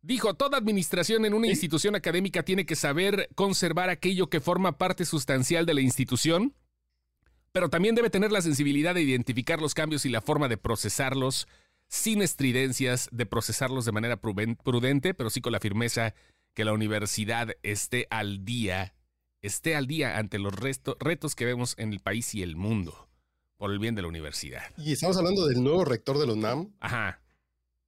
Dijo, 0.00 0.32
toda 0.32 0.56
administración 0.56 1.26
en 1.26 1.34
una 1.34 1.48
institución 1.48 1.94
académica 1.94 2.42
tiene 2.42 2.64
que 2.64 2.74
saber 2.74 3.28
conservar 3.34 3.90
aquello 3.90 4.30
que 4.30 4.40
forma 4.40 4.78
parte 4.78 5.04
sustancial 5.04 5.66
de 5.66 5.74
la 5.74 5.82
institución, 5.82 6.54
pero 7.52 7.68
también 7.68 7.94
debe 7.94 8.08
tener 8.08 8.32
la 8.32 8.40
sensibilidad 8.40 8.94
de 8.94 9.02
identificar 9.02 9.60
los 9.60 9.74
cambios 9.74 10.06
y 10.06 10.08
la 10.08 10.22
forma 10.22 10.48
de 10.48 10.56
procesarlos 10.56 11.48
sin 11.86 12.22
estridencias, 12.22 13.10
de 13.12 13.26
procesarlos 13.26 13.84
de 13.84 13.92
manera 13.92 14.16
prudente, 14.16 15.12
pero 15.12 15.28
sí 15.28 15.42
con 15.42 15.52
la 15.52 15.60
firmeza 15.60 16.14
que 16.54 16.64
la 16.64 16.72
universidad 16.72 17.56
esté 17.62 18.06
al 18.08 18.46
día, 18.46 18.94
esté 19.42 19.76
al 19.76 19.86
día 19.86 20.16
ante 20.16 20.38
los 20.38 20.54
retos 20.54 21.34
que 21.34 21.44
vemos 21.44 21.74
en 21.76 21.92
el 21.92 22.00
país 22.00 22.34
y 22.34 22.42
el 22.42 22.56
mundo 22.56 23.07
por 23.58 23.72
el 23.72 23.80
bien 23.80 23.94
de 23.94 24.02
la 24.02 24.08
universidad. 24.08 24.62
Y 24.78 24.92
estamos 24.92 25.16
hablando 25.16 25.46
del 25.46 25.62
nuevo 25.62 25.84
rector 25.84 26.16
de 26.16 26.26
la 26.26 26.32
UNAM. 26.32 26.72
Ajá. 26.78 27.20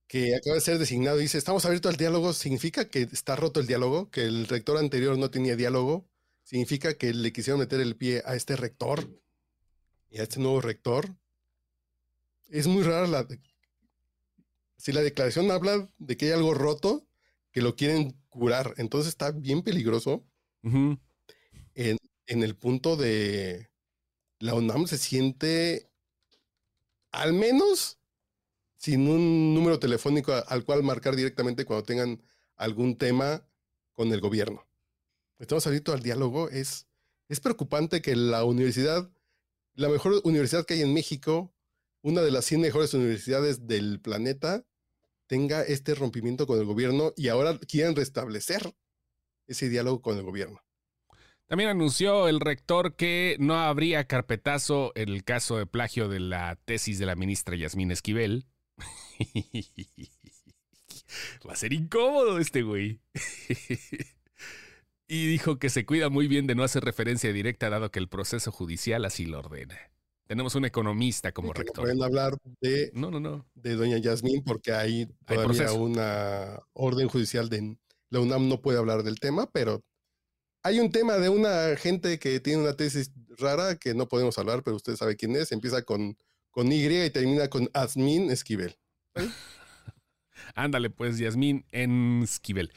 Que 0.09 0.35
acaba 0.35 0.57
de 0.57 0.61
ser 0.61 0.79
designado. 0.79 1.17
Dice, 1.17 1.39
estamos 1.39 1.65
abiertos 1.65 1.93
al 1.93 1.97
diálogo. 1.97 2.33
¿Significa 2.33 2.89
que 2.89 3.03
está 3.03 3.37
roto 3.37 3.61
el 3.61 3.69
diálogo? 3.69 4.11
¿Que 4.11 4.25
el 4.25 4.49
rector 4.49 4.77
anterior 4.77 5.17
no 5.17 5.31
tenía 5.31 5.55
diálogo? 5.55 6.09
¿Significa 6.43 6.95
que 6.95 7.15
le 7.15 7.33
quisieron 7.33 7.61
meter 7.61 7.81
el 7.81 7.97
pie 7.97 8.23
a 8.27 8.35
este 8.35 8.57
rector 8.57 9.09
y 10.11 10.19
a 10.19 10.25
este 10.25 10.41
nuevo 10.41 10.61
rector? 10.61 11.15
Es 12.49 12.67
muy 12.67 12.83
rara 12.83 13.07
la... 13.07 13.27
Si 14.77 14.91
la 14.91 15.03
declaración 15.03 15.53
habla 15.53 15.89
de 15.99 16.17
que 16.17 16.27
hay 16.27 16.33
algo 16.33 16.55
roto, 16.55 17.07
que 17.53 17.63
lo 17.63 17.77
quieren 17.77 18.21
curar, 18.29 18.75
entonces 18.79 19.11
está 19.11 19.31
bien 19.31 19.63
peligroso 19.63 20.25
en, 20.63 20.99
en 22.27 22.43
el 22.43 22.57
punto 22.57 22.97
de 22.97 23.70
la 24.41 24.55
UNAM 24.55 24.87
se 24.87 24.99
siente 24.99 25.91
al 27.13 27.33
menos 27.33 27.99
sin 28.77 29.09
un 29.09 29.55
número 29.55 29.79
telefónico 29.79 30.33
al 30.33 30.65
cual 30.65 30.83
marcar 30.83 31.15
directamente 31.15 31.67
cuando 31.67 31.85
tengan 31.85 32.23
algún 32.57 32.97
tema 32.97 33.47
con 33.93 34.13
el 34.13 34.21
gobierno. 34.21 34.67
Estamos 35.39 35.67
abiertos 35.67 35.95
al 35.95 36.03
diálogo. 36.03 36.49
Es, 36.49 36.87
es 37.29 37.41
preocupante 37.41 38.01
que 38.01 38.17
la 38.17 38.45
universidad, 38.45 39.11
la 39.75 39.91
mejor 39.91 40.23
universidad 40.25 40.65
que 40.65 40.75
hay 40.75 40.83
en 40.83 40.95
México, 40.95 41.53
una 42.01 42.23
de 42.23 42.31
las 42.31 42.47
100 42.47 42.63
mejores 42.63 42.95
universidades 42.95 43.67
del 43.67 44.01
planeta, 44.01 44.65
tenga 45.27 45.63
este 45.63 45.95
rompimiento 45.95 46.47
con 46.47 46.59
el 46.59 46.65
gobierno 46.65 47.13
y 47.15 47.29
ahora 47.29 47.59
quieran 47.59 47.95
restablecer 47.95 48.75
ese 49.47 49.69
diálogo 49.69 50.01
con 50.01 50.17
el 50.17 50.23
gobierno. 50.23 50.63
También 51.51 51.71
anunció 51.71 52.29
el 52.29 52.39
rector 52.39 52.95
que 52.95 53.37
no 53.41 53.59
habría 53.59 54.05
carpetazo 54.05 54.93
en 54.95 55.09
el 55.09 55.25
caso 55.25 55.57
de 55.59 55.67
plagio 55.67 56.09
de 56.09 56.21
la 56.21 56.55
tesis 56.65 57.01
de 57.01 57.07
la 57.07 57.17
ministra 57.17 57.57
Yasmín 57.57 57.91
Esquivel. 57.91 58.47
Va 61.49 61.55
a 61.55 61.57
ser 61.57 61.73
incómodo 61.73 62.39
este 62.39 62.63
güey. 62.63 63.01
y 65.09 65.27
dijo 65.27 65.59
que 65.59 65.71
se 65.71 65.85
cuida 65.85 66.09
muy 66.09 66.29
bien 66.29 66.47
de 66.47 66.55
no 66.55 66.63
hacer 66.63 66.85
referencia 66.85 67.33
directa 67.33 67.69
dado 67.69 67.91
que 67.91 67.99
el 67.99 68.09
proceso 68.09 68.53
judicial 68.53 69.05
así 69.05 69.27
lo 69.27 69.41
ordena. 69.41 69.77
Tenemos 70.29 70.55
un 70.55 70.67
economista 70.67 71.33
como 71.33 71.53
rector. 71.53 71.79
No 71.79 71.83
pueden 71.83 72.03
hablar 72.05 72.37
de, 72.61 72.93
no, 72.95 73.11
no, 73.11 73.19
no. 73.19 73.45
de 73.55 73.75
doña 73.75 73.99
Yasmín 73.99 74.45
porque 74.45 74.71
hay 74.71 75.09
todavía 75.27 75.73
una 75.73 76.61
orden 76.75 77.09
judicial 77.09 77.49
de 77.49 77.77
la 78.11 78.21
UNAM 78.21 78.49
no 78.49 78.61
puede 78.61 78.79
hablar 78.79 79.03
del 79.03 79.19
tema, 79.19 79.51
pero 79.51 79.83
hay 80.63 80.81
un 80.81 80.91
tema 80.91 81.15
de 81.15 81.29
una 81.29 81.77
gente 81.77 82.19
que 82.19 82.41
tiene 82.41 82.63
una 82.63 82.75
tesis 82.75 83.11
rara 83.39 83.77
que 83.77 83.95
no 83.95 84.09
podemos 84.09 84.39
hablar, 84.39 84.63
pero 84.63 84.77
usted 84.77 84.97
sabe 84.97 85.17
quién 85.17 85.35
es. 85.37 85.53
Empieza 85.53 85.83
con, 85.83 86.17
con 86.51 86.71
Y 86.71 86.87
y 86.87 87.11
termina 87.11 87.49
con 87.49 87.71
Asmin 87.73 88.31
Esquivel. 88.31 88.77
Ándale, 90.55 90.91
pues, 90.91 91.19
Yasmín 91.19 91.65
Esquivel. 91.73 92.73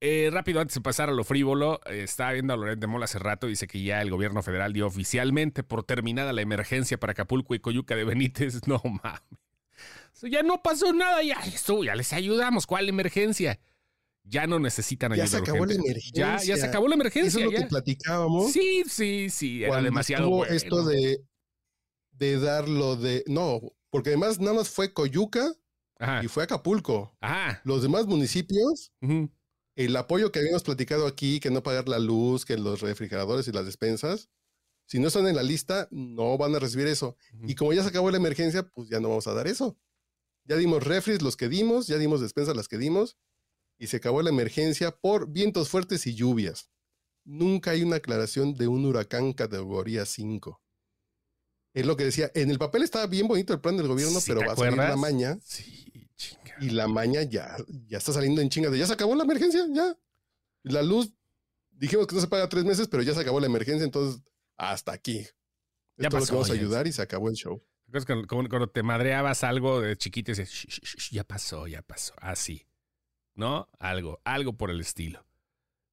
Eh, 0.00 0.30
rápido, 0.32 0.60
antes 0.60 0.76
de 0.76 0.80
pasar 0.80 1.08
a 1.08 1.12
lo 1.12 1.24
frívolo, 1.24 1.80
eh, 1.86 2.02
estaba 2.04 2.32
viendo 2.32 2.54
a 2.54 2.56
Loret 2.56 2.84
Mola 2.86 3.06
hace 3.06 3.18
rato, 3.18 3.48
dice 3.48 3.66
que 3.66 3.82
ya 3.82 4.00
el 4.00 4.10
gobierno 4.10 4.42
federal 4.42 4.72
dio 4.72 4.86
oficialmente 4.86 5.64
por 5.64 5.82
terminada 5.82 6.32
la 6.32 6.40
emergencia 6.40 7.00
para 7.00 7.12
Acapulco 7.12 7.54
y 7.54 7.58
Coyuca 7.58 7.96
de 7.96 8.04
Benítez. 8.04 8.60
No 8.66 8.80
mames. 8.84 9.22
Ya 10.22 10.42
no 10.42 10.62
pasó 10.62 10.92
nada, 10.92 11.22
ya, 11.22 11.40
ya 11.84 11.94
les 11.94 12.12
ayudamos. 12.12 12.66
¿Cuál 12.66 12.88
emergencia? 12.88 13.60
Ya 14.28 14.46
no 14.46 14.58
necesitan 14.58 15.12
ayuda. 15.12 15.24
Ya 15.24 15.30
se 15.30 15.36
acabó 15.38 15.66
la 15.66 15.74
emergencia. 15.74 16.38
Ya, 16.42 16.56
se 16.56 16.64
acabó 16.64 16.88
la 16.88 16.94
emergencia. 16.94 17.28
Eso 17.28 17.38
es 17.38 17.44
lo 17.44 17.50
que 17.50 17.66
platicábamos. 17.66 18.52
Sí, 18.52 18.84
sí, 18.88 19.30
sí. 19.30 19.64
Era 19.64 19.82
demasiado 19.82 20.28
bueno. 20.28 20.52
esto 20.52 20.84
de, 20.84 21.24
de 22.12 22.38
darlo 22.38 22.96
de. 22.96 23.24
No, 23.26 23.60
porque 23.90 24.10
además 24.10 24.38
nada 24.40 24.54
más 24.54 24.68
fue 24.68 24.92
Coyuca 24.92 25.52
y 26.22 26.28
fue 26.28 26.44
Acapulco. 26.44 27.16
Ajá. 27.20 27.60
Los 27.64 27.82
demás 27.82 28.06
municipios, 28.06 28.92
el 29.74 29.96
apoyo 29.96 30.30
que 30.30 30.40
habíamos 30.40 30.62
platicado 30.62 31.06
aquí, 31.06 31.40
que 31.40 31.50
no 31.50 31.62
pagar 31.62 31.88
la 31.88 31.98
luz, 31.98 32.44
que 32.44 32.56
los 32.56 32.80
refrigeradores 32.80 33.48
y 33.48 33.52
las 33.52 33.64
despensas, 33.66 34.28
si 34.86 34.98
no 34.98 35.08
están 35.08 35.26
en 35.26 35.36
la 35.36 35.42
lista, 35.42 35.88
no 35.90 36.38
van 36.38 36.54
a 36.54 36.58
recibir 36.58 36.86
eso. 36.86 37.16
Y 37.42 37.54
como 37.54 37.72
ya 37.72 37.82
se 37.82 37.88
acabó 37.88 38.10
la 38.10 38.16
emergencia, 38.16 38.62
pues 38.68 38.88
ya 38.88 39.00
no 39.00 39.08
vamos 39.08 39.26
a 39.26 39.34
dar 39.34 39.46
eso. 39.46 39.76
Ya 40.44 40.56
dimos 40.56 40.82
refris 40.82 41.20
los 41.20 41.36
que 41.36 41.50
dimos, 41.50 41.88
ya 41.88 41.98
dimos 41.98 42.22
despensas 42.22 42.56
las 42.56 42.68
que 42.68 42.78
dimos 42.78 43.18
y 43.78 43.86
se 43.86 43.98
acabó 43.98 44.22
la 44.22 44.30
emergencia 44.30 44.90
por 44.90 45.28
vientos 45.28 45.68
fuertes 45.68 46.06
y 46.06 46.14
lluvias. 46.14 46.70
Nunca 47.24 47.72
hay 47.72 47.82
una 47.82 47.96
aclaración 47.96 48.54
de 48.54 48.68
un 48.68 48.84
huracán 48.84 49.32
categoría 49.32 50.04
5. 50.04 50.60
Es 51.74 51.86
lo 51.86 51.96
que 51.96 52.04
decía, 52.04 52.30
en 52.34 52.50
el 52.50 52.58
papel 52.58 52.82
estaba 52.82 53.06
bien 53.06 53.28
bonito 53.28 53.52
el 53.52 53.60
plan 53.60 53.76
del 53.76 53.86
gobierno, 53.86 54.18
pero 54.26 54.40
va 54.40 54.52
a 54.52 54.56
salir 54.56 54.76
la 54.76 54.96
maña. 54.96 55.38
Sí, 55.44 56.10
chinga. 56.16 56.56
Y 56.60 56.70
la 56.70 56.88
maña 56.88 57.22
ya, 57.22 57.56
ya 57.86 57.98
está 57.98 58.12
saliendo 58.12 58.40
en 58.40 58.48
chinga 58.48 58.70
de 58.70 58.78
ya 58.78 58.86
se 58.86 58.94
acabó 58.94 59.14
la 59.14 59.24
emergencia, 59.24 59.64
ya. 59.72 59.96
La 60.62 60.82
luz, 60.82 61.12
dijimos 61.70 62.06
que 62.06 62.14
no 62.14 62.20
se 62.20 62.28
paga 62.28 62.48
tres 62.48 62.64
meses, 62.64 62.88
pero 62.88 63.02
ya 63.02 63.14
se 63.14 63.20
acabó 63.20 63.38
la 63.38 63.46
emergencia, 63.46 63.84
entonces 63.84 64.22
hasta 64.56 64.92
aquí. 64.92 65.26
Ya 65.96 66.10
pasó, 66.10 66.34
vamos 66.34 66.50
a 66.50 66.54
ayudar 66.54 66.86
y 66.86 66.92
se 66.92 67.02
acabó 67.02 67.28
el 67.28 67.34
show. 67.34 67.62
Cuando, 68.28 68.68
te 68.68 68.82
madreabas 68.82 69.44
algo 69.44 69.80
de 69.80 69.96
chiquito 69.96 70.32
y 70.32 70.34
dices, 70.34 71.10
ya 71.10 71.24
pasó, 71.24 71.66
ya 71.66 71.82
pasó. 71.82 72.14
Así. 72.18 72.67
¿No? 73.38 73.68
Algo, 73.78 74.20
algo 74.24 74.54
por 74.54 74.70
el 74.70 74.80
estilo. 74.80 75.24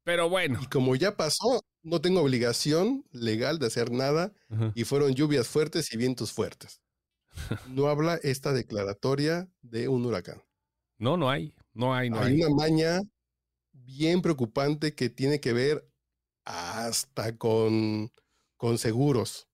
Pero 0.03 0.29
bueno. 0.29 0.59
Y 0.61 0.65
como 0.65 0.95
ya 0.95 1.15
pasó, 1.15 1.63
no 1.83 2.01
tengo 2.01 2.21
obligación 2.21 3.05
legal 3.11 3.59
de 3.59 3.67
hacer 3.67 3.91
nada 3.91 4.33
y 4.73 4.83
fueron 4.83 5.13
lluvias 5.13 5.47
fuertes 5.47 5.93
y 5.93 5.97
vientos 5.97 6.33
fuertes. 6.33 6.81
No 7.67 7.87
habla 7.89 8.15
esta 8.23 8.51
declaratoria 8.51 9.47
de 9.61 9.87
un 9.87 10.05
huracán. 10.05 10.41
No, 10.97 11.17
no 11.17 11.29
hay. 11.29 11.53
No 11.73 11.93
hay, 11.93 12.09
no 12.09 12.19
hay. 12.19 12.33
Hay 12.33 12.43
una 12.43 12.55
maña 12.55 13.01
bien 13.73 14.21
preocupante 14.21 14.95
que 14.95 15.09
tiene 15.09 15.39
que 15.39 15.53
ver 15.53 15.87
hasta 16.45 17.37
con, 17.37 18.11
con 18.57 18.79
seguros. 18.79 19.47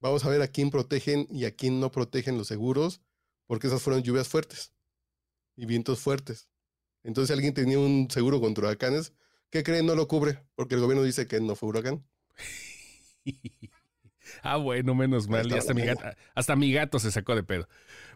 Vamos 0.00 0.24
a 0.24 0.28
ver 0.28 0.42
a 0.42 0.48
quién 0.48 0.70
protegen 0.70 1.26
y 1.30 1.46
a 1.46 1.54
quién 1.54 1.80
no 1.80 1.90
protegen 1.90 2.38
los 2.38 2.46
seguros, 2.46 3.00
porque 3.46 3.66
esas 3.66 3.82
fueron 3.82 4.02
lluvias 4.02 4.28
fuertes 4.28 4.72
y 5.56 5.66
vientos 5.66 5.98
fuertes. 6.00 6.48
Entonces, 7.06 7.28
si 7.28 7.32
alguien 7.34 7.54
tenía 7.54 7.78
un 7.78 8.08
seguro 8.10 8.40
contra 8.40 8.66
huracanes, 8.66 9.12
¿qué 9.50 9.62
creen? 9.62 9.86
No 9.86 9.94
lo 9.94 10.08
cubre, 10.08 10.40
porque 10.56 10.74
el 10.74 10.80
gobierno 10.80 11.04
dice 11.04 11.28
que 11.28 11.40
no 11.40 11.54
fue 11.54 11.68
huracán. 11.68 12.04
ah, 14.42 14.56
bueno, 14.56 14.92
menos 14.94 15.28
mal. 15.28 15.50
hasta, 15.52 15.72
mi 15.72 15.82
gato, 15.82 16.02
hasta 16.34 16.56
mi 16.56 16.72
gato 16.72 16.98
se 16.98 17.12
sacó 17.12 17.36
de 17.36 17.44
pedo. 17.44 17.68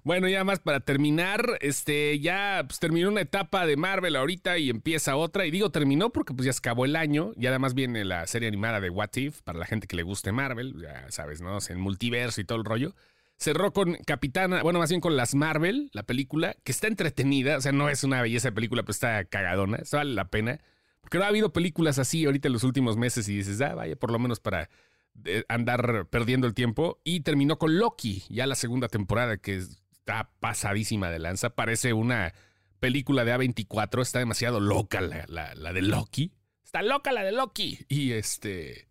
Bueno, 0.02 0.28
ya 0.28 0.42
más 0.42 0.58
para 0.58 0.80
terminar, 0.80 1.58
este, 1.60 2.18
ya 2.18 2.64
pues, 2.66 2.80
terminó 2.80 3.08
una 3.08 3.20
etapa 3.20 3.64
de 3.64 3.76
Marvel 3.76 4.16
ahorita 4.16 4.58
y 4.58 4.70
empieza 4.70 5.14
otra. 5.14 5.46
Y 5.46 5.52
digo 5.52 5.70
terminó 5.70 6.10
porque 6.10 6.34
pues 6.34 6.46
ya 6.46 6.50
acabó 6.50 6.84
el 6.84 6.96
año. 6.96 7.32
Y 7.36 7.46
además 7.46 7.74
viene 7.74 8.04
la 8.04 8.26
serie 8.26 8.48
animada 8.48 8.80
de 8.80 8.90
What 8.90 9.14
If, 9.14 9.42
para 9.42 9.60
la 9.60 9.66
gente 9.66 9.86
que 9.86 9.94
le 9.94 10.02
guste 10.02 10.32
Marvel, 10.32 10.74
ya 10.82 11.08
sabes, 11.10 11.40
¿no? 11.40 11.58
En 11.68 11.78
multiverso 11.78 12.40
y 12.40 12.44
todo 12.44 12.58
el 12.58 12.64
rollo. 12.64 12.94
Cerró 13.40 13.72
con 13.72 13.94
Capitana, 14.04 14.62
bueno, 14.62 14.80
más 14.80 14.90
bien 14.90 15.00
con 15.00 15.16
las 15.16 15.34
Marvel, 15.34 15.88
la 15.94 16.02
película, 16.02 16.54
que 16.62 16.72
está 16.72 16.88
entretenida, 16.88 17.56
o 17.56 17.60
sea, 17.62 17.72
no 17.72 17.88
es 17.88 18.04
una 18.04 18.20
belleza 18.20 18.48
de 18.48 18.52
película, 18.52 18.82
pero 18.82 18.92
está 18.92 19.24
cagadona, 19.24 19.78
eso 19.78 19.96
vale 19.96 20.12
la 20.12 20.28
pena. 20.28 20.60
Porque 21.00 21.16
no 21.16 21.24
ha 21.24 21.28
habido 21.28 21.50
películas 21.50 21.98
así 21.98 22.26
ahorita 22.26 22.48
en 22.48 22.52
los 22.52 22.64
últimos 22.64 22.98
meses 22.98 23.26
y 23.30 23.36
dices, 23.38 23.58
ah, 23.62 23.74
vaya, 23.74 23.96
por 23.96 24.10
lo 24.12 24.18
menos 24.18 24.40
para 24.40 24.68
eh, 25.24 25.44
andar 25.48 26.06
perdiendo 26.10 26.46
el 26.46 26.52
tiempo. 26.52 27.00
Y 27.02 27.20
terminó 27.20 27.58
con 27.58 27.78
Loki, 27.78 28.24
ya 28.28 28.46
la 28.46 28.56
segunda 28.56 28.88
temporada, 28.88 29.38
que 29.38 29.56
está 29.56 30.30
pasadísima 30.40 31.10
de 31.10 31.20
lanza. 31.20 31.48
Parece 31.48 31.94
una 31.94 32.34
película 32.78 33.24
de 33.24 33.34
A24, 33.34 34.02
está 34.02 34.18
demasiado 34.18 34.60
loca 34.60 35.00
la, 35.00 35.24
la, 35.28 35.54
la 35.54 35.72
de 35.72 35.80
Loki. 35.80 36.34
Está 36.62 36.82
loca 36.82 37.10
la 37.10 37.22
de 37.22 37.32
Loki. 37.32 37.78
Y 37.88 38.12
este 38.12 38.89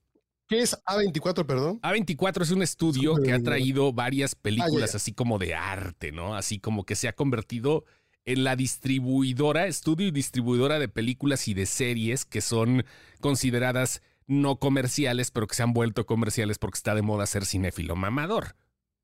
¿Qué 0.50 0.62
es 0.62 0.76
A24, 0.86 1.46
perdón? 1.46 1.80
A24 1.82 2.42
es 2.42 2.50
un 2.50 2.64
estudio 2.64 3.18
que 3.18 3.34
ha 3.34 3.40
traído 3.40 3.94
varias 3.94 4.34
películas 4.34 4.96
así 4.96 5.14
como 5.14 5.38
de 5.38 5.54
arte, 5.54 6.12
¿no? 6.12 6.36
Así 6.36 6.58
como 6.60 6.86
que 6.86 6.96
se 6.96 7.08
ha 7.08 7.14
convertido 7.14 7.86
en 8.26 8.44
la 8.44 8.56
distribuidora, 8.56 9.68
estudio 9.68 10.08
y 10.08 10.12
distribuidora 10.12 10.80
de 10.80 10.90
películas 10.90 11.48
y 11.48 11.54
de 11.54 11.68
series 11.68 12.26
que 12.26 12.42
son 12.42 12.84
consideradas 13.22 14.02
no 14.26 14.58
comerciales, 14.58 15.30
pero 15.30 15.46
que 15.46 15.54
se 15.54 15.62
han 15.62 15.74
vuelto 15.74 16.08
comerciales 16.08 16.58
porque 16.58 16.78
está 16.78 16.96
de 16.96 17.04
moda 17.04 17.28
ser 17.28 17.46
cinéfilo 17.46 17.96
mamador. 17.96 18.56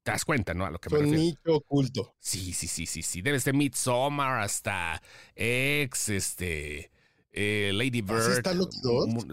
¿Te 0.01 0.11
das 0.11 0.25
cuenta, 0.25 0.55
no? 0.55 0.65
A 0.65 0.71
lo 0.71 0.79
que 0.79 0.89
me 0.89 0.97
refiero. 0.97 1.19
nicho 1.19 1.55
oculto. 1.57 2.15
Sí, 2.19 2.53
sí, 2.53 2.65
sí, 2.65 2.87
sí, 2.87 3.03
sí. 3.03 3.21
Ser 3.39 3.53
Midsommar 3.53 4.41
hasta 4.41 4.99
X, 5.35 6.09
este, 6.09 6.89
eh, 7.31 7.69
Lady 7.71 8.01
Bird. 8.01 8.31
está 8.31 8.51
Loki 8.55 8.79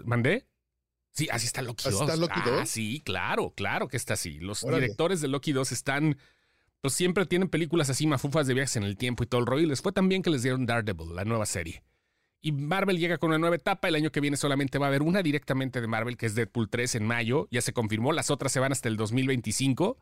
¿Mandé? 0.05 0.45
Sí, 1.13 1.29
así 1.31 1.45
está 1.45 1.61
Loki 1.61 1.89
2. 1.89 2.01
¿Está 2.01 2.15
Loki 2.15 2.39
2? 2.43 2.59
Ah, 2.61 2.65
sí, 2.65 3.01
claro, 3.05 3.53
claro 3.55 3.87
que 3.87 3.97
está 3.97 4.15
así. 4.15 4.39
Los 4.39 4.61
directores 4.61 5.21
de 5.21 5.27
Loki 5.27 5.51
2 5.53 5.71
están. 5.71 6.17
Pues 6.81 6.95
siempre 6.95 7.25
tienen 7.25 7.47
películas 7.47 7.89
así 7.89 8.07
mafufas 8.07 8.45
de 8.45 8.53
viajes 8.53 8.75
en 8.75 8.83
el 8.83 8.97
tiempo 8.97 9.23
y 9.23 9.27
todo 9.27 9.39
el 9.39 9.47
rollo. 9.47 9.63
Y 9.63 9.67
les 9.67 9.81
fue 9.81 9.93
tan 9.93 10.09
bien 10.09 10.21
que 10.21 10.29
les 10.29 10.43
dieron 10.43 10.65
Daredevil, 10.65 11.15
la 11.15 11.23
nueva 11.23 11.45
serie. 11.45 11.83
Y 12.41 12.51
Marvel 12.51 12.99
llega 12.99 13.19
con 13.19 13.29
una 13.29 13.37
nueva 13.37 13.55
etapa. 13.55 13.87
El 13.87 13.95
año 13.95 14.11
que 14.11 14.19
viene 14.19 14.35
solamente 14.35 14.79
va 14.79 14.87
a 14.87 14.89
haber 14.89 15.01
una 15.01 15.21
directamente 15.21 15.79
de 15.79 15.87
Marvel, 15.87 16.17
que 16.17 16.25
es 16.25 16.35
Deadpool 16.35 16.69
3 16.69 16.95
en 16.95 17.05
mayo. 17.05 17.47
Ya 17.51 17.61
se 17.61 17.71
confirmó. 17.71 18.11
Las 18.11 18.31
otras 18.31 18.51
se 18.51 18.59
van 18.59 18.73
hasta 18.73 18.89
el 18.89 18.97
2025. 18.97 19.97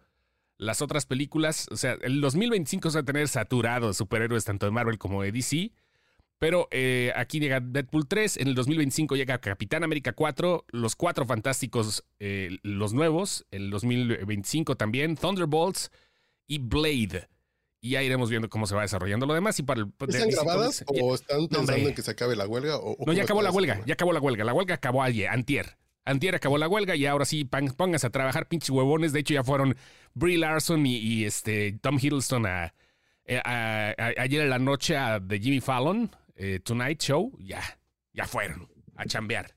Las 0.57 0.81
otras 0.81 1.05
películas, 1.05 1.67
o 1.71 1.75
sea, 1.75 1.97
el 2.01 2.21
2025 2.21 2.89
se 2.89 2.97
va 2.97 3.01
a 3.01 3.05
tener 3.05 3.27
saturado 3.27 3.93
superhéroes 3.93 4.45
tanto 4.45 4.65
de 4.65 4.71
Marvel 4.71 4.97
como 4.97 5.21
de 5.21 5.31
DC. 5.31 5.71
Pero 6.41 6.67
eh, 6.71 7.13
aquí 7.15 7.39
llega 7.39 7.59
Deadpool 7.59 8.07
3, 8.07 8.37
en 8.37 8.47
el 8.47 8.55
2025 8.55 9.15
llega 9.15 9.37
Capitán 9.37 9.83
América 9.83 10.13
4, 10.13 10.65
Los 10.69 10.95
Cuatro 10.95 11.23
Fantásticos, 11.27 12.03
eh, 12.17 12.57
los 12.63 12.93
nuevos, 12.93 13.45
en 13.51 13.65
el 13.65 13.69
2025 13.69 14.75
también, 14.75 15.15
Thunderbolts 15.15 15.91
y 16.47 16.57
Blade. 16.57 17.29
Y 17.79 17.91
ya 17.91 18.01
iremos 18.01 18.31
viendo 18.31 18.49
cómo 18.49 18.65
se 18.65 18.73
va 18.73 18.81
desarrollando 18.81 19.27
lo 19.27 19.35
demás. 19.35 19.59
Y 19.59 19.63
para 19.63 19.85
¿Están 20.07 20.29
grabadas 20.29 20.83
o 20.87 21.13
están 21.13 21.47
pensando 21.47 21.89
en 21.89 21.93
que 21.93 22.01
se 22.01 22.09
acabe 22.09 22.35
la 22.35 22.47
huelga? 22.47 22.79
no, 23.05 23.13
ya 23.13 23.21
acabó 23.21 23.43
la 23.43 23.51
huelga, 23.51 23.79
ya 23.85 23.93
acabó 23.93 24.11
la 24.11 24.19
huelga. 24.19 24.43
La 24.43 24.53
huelga 24.53 24.73
acabó 24.73 25.03
ayer, 25.03 25.29
antier. 25.29 25.77
Antier 26.05 26.33
acabó 26.33 26.57
la 26.57 26.67
huelga 26.67 26.95
y 26.95 27.05
ahora 27.05 27.25
sí, 27.25 27.45
pónganse 27.45 28.07
a 28.07 28.09
trabajar, 28.09 28.47
pinches 28.47 28.71
huevones. 28.71 29.13
De 29.13 29.19
hecho, 29.19 29.35
ya 29.35 29.43
fueron 29.43 29.77
Brie 30.15 30.39
Larson 30.39 30.87
y, 30.87 31.23
este 31.23 31.73
Tom 31.73 31.99
Hiddleston 32.01 32.47
eh, 33.25 33.93
ayer 34.17 34.41
en 34.41 34.49
la 34.49 34.57
noche 34.57 34.97
a, 34.97 35.19
de 35.19 35.39
Jimmy 35.39 35.59
Fallon 35.59 36.09
eh, 36.43 36.59
Tonight 36.59 36.99
Show, 36.99 37.37
ya, 37.39 37.61
ya 38.13 38.25
fueron 38.25 38.67
a 38.95 39.05
chambear. 39.05 39.55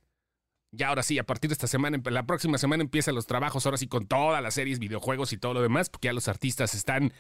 Ya 0.71 0.89
ahora 0.89 1.03
sí, 1.03 1.19
a 1.19 1.25
partir 1.25 1.49
de 1.49 1.55
esta 1.55 1.67
semana, 1.67 1.99
la 2.05 2.27
próxima 2.27 2.59
semana 2.59 2.83
empiezan 2.83 3.15
los 3.15 3.25
trabajos, 3.25 3.65
ahora 3.65 3.79
sí 3.79 3.87
con 3.89 4.07
todas 4.07 4.43
las 4.43 4.53
series, 4.53 4.79
videojuegos 4.79 5.33
y 5.33 5.39
todo 5.39 5.55
lo 5.55 5.63
demás, 5.63 5.89
porque 5.89 6.09
ya 6.09 6.13
los 6.13 6.29
artistas 6.29 6.75
están, 6.75 7.15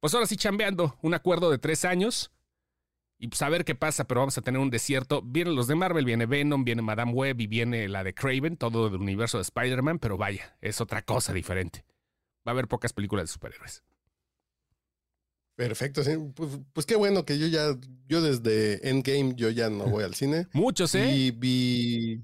pues 0.00 0.14
ahora 0.14 0.26
sí 0.26 0.36
chambeando, 0.36 0.96
un 1.02 1.12
acuerdo 1.12 1.50
de 1.50 1.58
tres 1.58 1.84
años. 1.84 2.32
Y 3.18 3.28
pues 3.28 3.42
a 3.42 3.50
ver 3.50 3.66
qué 3.66 3.74
pasa, 3.74 4.06
pero 4.06 4.20
vamos 4.20 4.38
a 4.38 4.42
tener 4.42 4.60
un 4.60 4.70
desierto. 4.70 5.20
Vienen 5.22 5.56
los 5.56 5.66
de 5.66 5.74
Marvel, 5.74 6.06
viene 6.06 6.24
Venom, 6.24 6.64
viene 6.64 6.80
Madame 6.80 7.12
Web 7.12 7.40
y 7.40 7.46
viene 7.46 7.88
la 7.88 8.02
de 8.02 8.14
Craven, 8.14 8.56
todo 8.56 8.88
del 8.88 9.00
universo 9.00 9.36
de 9.36 9.42
Spider-Man, 9.42 9.98
pero 9.98 10.16
vaya, 10.16 10.56
es 10.62 10.80
otra 10.80 11.02
cosa 11.02 11.34
diferente. 11.34 11.84
Va 12.46 12.50
a 12.50 12.52
haber 12.52 12.68
pocas 12.68 12.94
películas 12.94 13.24
de 13.24 13.32
superhéroes. 13.32 13.82
Perfecto, 15.56 16.04
sí. 16.04 16.12
Pues, 16.34 16.50
pues, 16.74 16.86
qué 16.86 16.96
bueno 16.96 17.24
que 17.24 17.38
yo 17.38 17.46
ya, 17.46 17.74
yo 18.06 18.20
desde 18.20 18.88
Endgame 18.88 19.34
yo 19.36 19.48
ya 19.48 19.70
no 19.70 19.86
voy 19.86 20.04
al 20.04 20.14
cine. 20.14 20.46
Muchos, 20.52 20.94
¿eh? 20.94 21.10
Y 21.10 21.30
vi, 21.30 22.22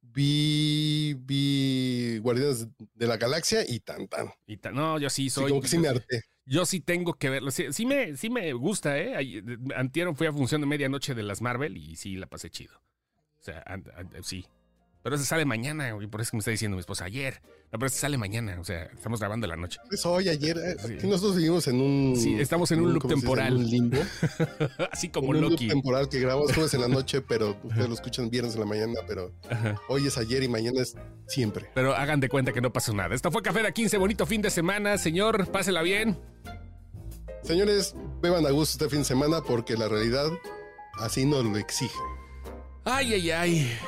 vi, 0.00 1.14
vi 1.18 2.18
Guardianes 2.18 2.68
de 2.94 3.06
la 3.08 3.16
Galaxia 3.16 3.64
y 3.68 3.80
tan 3.80 4.06
tan. 4.06 4.28
Y 4.46 4.56
tan, 4.58 4.74
no, 4.76 5.00
yo 5.00 5.10
sí 5.10 5.28
soy. 5.30 5.50
como 5.50 5.60
que 5.60 5.68
sí 5.68 5.78
me 5.78 5.88
harté. 5.88 6.22
Yo 6.46 6.64
sí 6.64 6.80
tengo 6.80 7.14
que 7.14 7.28
verlo. 7.30 7.50
Sí, 7.50 7.86
me, 7.86 8.16
sí 8.16 8.30
me 8.30 8.52
gusta, 8.52 8.98
¿eh? 8.98 9.42
Antieron 9.74 10.14
fui 10.14 10.26
a 10.26 10.32
función 10.32 10.60
de 10.60 10.66
medianoche 10.66 11.14
de 11.14 11.22
las 11.22 11.40
Marvel 11.40 11.76
y 11.76 11.96
sí 11.96 12.16
la 12.16 12.26
pasé 12.26 12.50
chido. 12.50 12.76
O 13.40 13.42
sea, 13.42 13.64
sí. 14.22 14.46
Pero 15.04 15.16
ese 15.16 15.26
sale 15.26 15.44
mañana, 15.44 15.92
güey. 15.92 16.06
Por 16.06 16.22
eso 16.22 16.30
que 16.30 16.38
me 16.38 16.38
está 16.38 16.50
diciendo 16.50 16.76
mi 16.76 16.80
esposa 16.80 17.04
ayer. 17.04 17.42
No, 17.70 17.78
pero 17.78 17.88
ese 17.88 17.98
sale 17.98 18.16
mañana. 18.16 18.56
O 18.58 18.64
sea, 18.64 18.84
estamos 18.84 19.20
grabando 19.20 19.46
la 19.46 19.54
noche. 19.54 19.78
Eso 19.90 20.12
hoy, 20.12 20.30
ayer. 20.30 20.56
Eh, 20.56 20.98
nosotros 21.04 21.36
vivimos 21.36 21.68
en 21.68 21.78
un. 21.78 22.16
Sí, 22.16 22.40
estamos 22.40 22.70
en 22.72 22.80
un 22.80 22.94
loop 22.94 23.06
temporal. 23.06 23.54
Un 23.54 23.68
limbo. 23.68 23.98
Así 24.90 25.10
como 25.10 25.34
en 25.34 25.44
un 25.44 25.50
Loki. 25.50 25.66
loop 25.66 25.74
temporal 25.74 26.08
que 26.08 26.20
grabamos 26.20 26.54
jueves 26.54 26.72
en 26.72 26.80
la 26.80 26.88
noche, 26.88 27.20
pero 27.20 27.54
ustedes 27.64 27.86
lo 27.86 27.94
escuchan 27.94 28.30
viernes 28.30 28.54
en 28.54 28.60
la 28.60 28.66
mañana. 28.66 28.94
Pero 29.06 29.30
hoy 29.88 30.06
es 30.06 30.16
ayer 30.16 30.42
y 30.42 30.48
mañana 30.48 30.80
es 30.80 30.96
siempre. 31.26 31.68
Pero 31.74 31.94
hagan 31.94 32.20
de 32.20 32.30
cuenta 32.30 32.52
que 32.54 32.62
no 32.62 32.72
pasó 32.72 32.94
nada. 32.94 33.14
Esto 33.14 33.30
fue 33.30 33.42
Café 33.42 33.62
de 33.62 33.74
15. 33.74 33.98
Bonito 33.98 34.24
fin 34.24 34.40
de 34.40 34.48
semana. 34.48 34.96
Señor, 34.96 35.46
pásela 35.52 35.82
bien. 35.82 36.18
Señores, 37.42 37.94
beban 38.22 38.46
a 38.46 38.50
gusto 38.52 38.82
este 38.82 38.88
fin 38.88 39.00
de 39.00 39.04
semana 39.04 39.42
porque 39.42 39.76
la 39.76 39.86
realidad 39.86 40.30
así 40.98 41.26
nos 41.26 41.44
lo 41.44 41.58
exige. 41.58 41.92
Ay, 42.86 43.12
ay, 43.12 43.30
ay. 43.30 43.78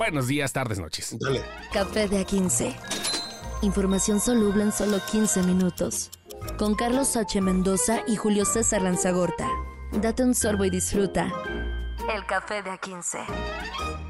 Buenos 0.00 0.28
días, 0.28 0.50
tardes, 0.54 0.78
noches. 0.78 1.14
Dale. 1.20 1.42
Café 1.74 2.08
de 2.08 2.24
A15. 2.26 2.74
Información 3.60 4.18
soluble 4.18 4.62
en 4.62 4.72
solo 4.72 4.98
15 5.12 5.42
minutos. 5.42 6.10
Con 6.56 6.74
Carlos 6.74 7.18
H. 7.18 7.38
Mendoza 7.42 8.00
y 8.06 8.16
Julio 8.16 8.46
César 8.46 8.80
Lanzagorta. 8.80 9.46
Date 9.92 10.22
un 10.22 10.34
sorbo 10.34 10.64
y 10.64 10.70
disfruta. 10.70 11.30
El 12.14 12.24
café 12.24 12.62
de 12.62 12.70
A15. 12.70 14.09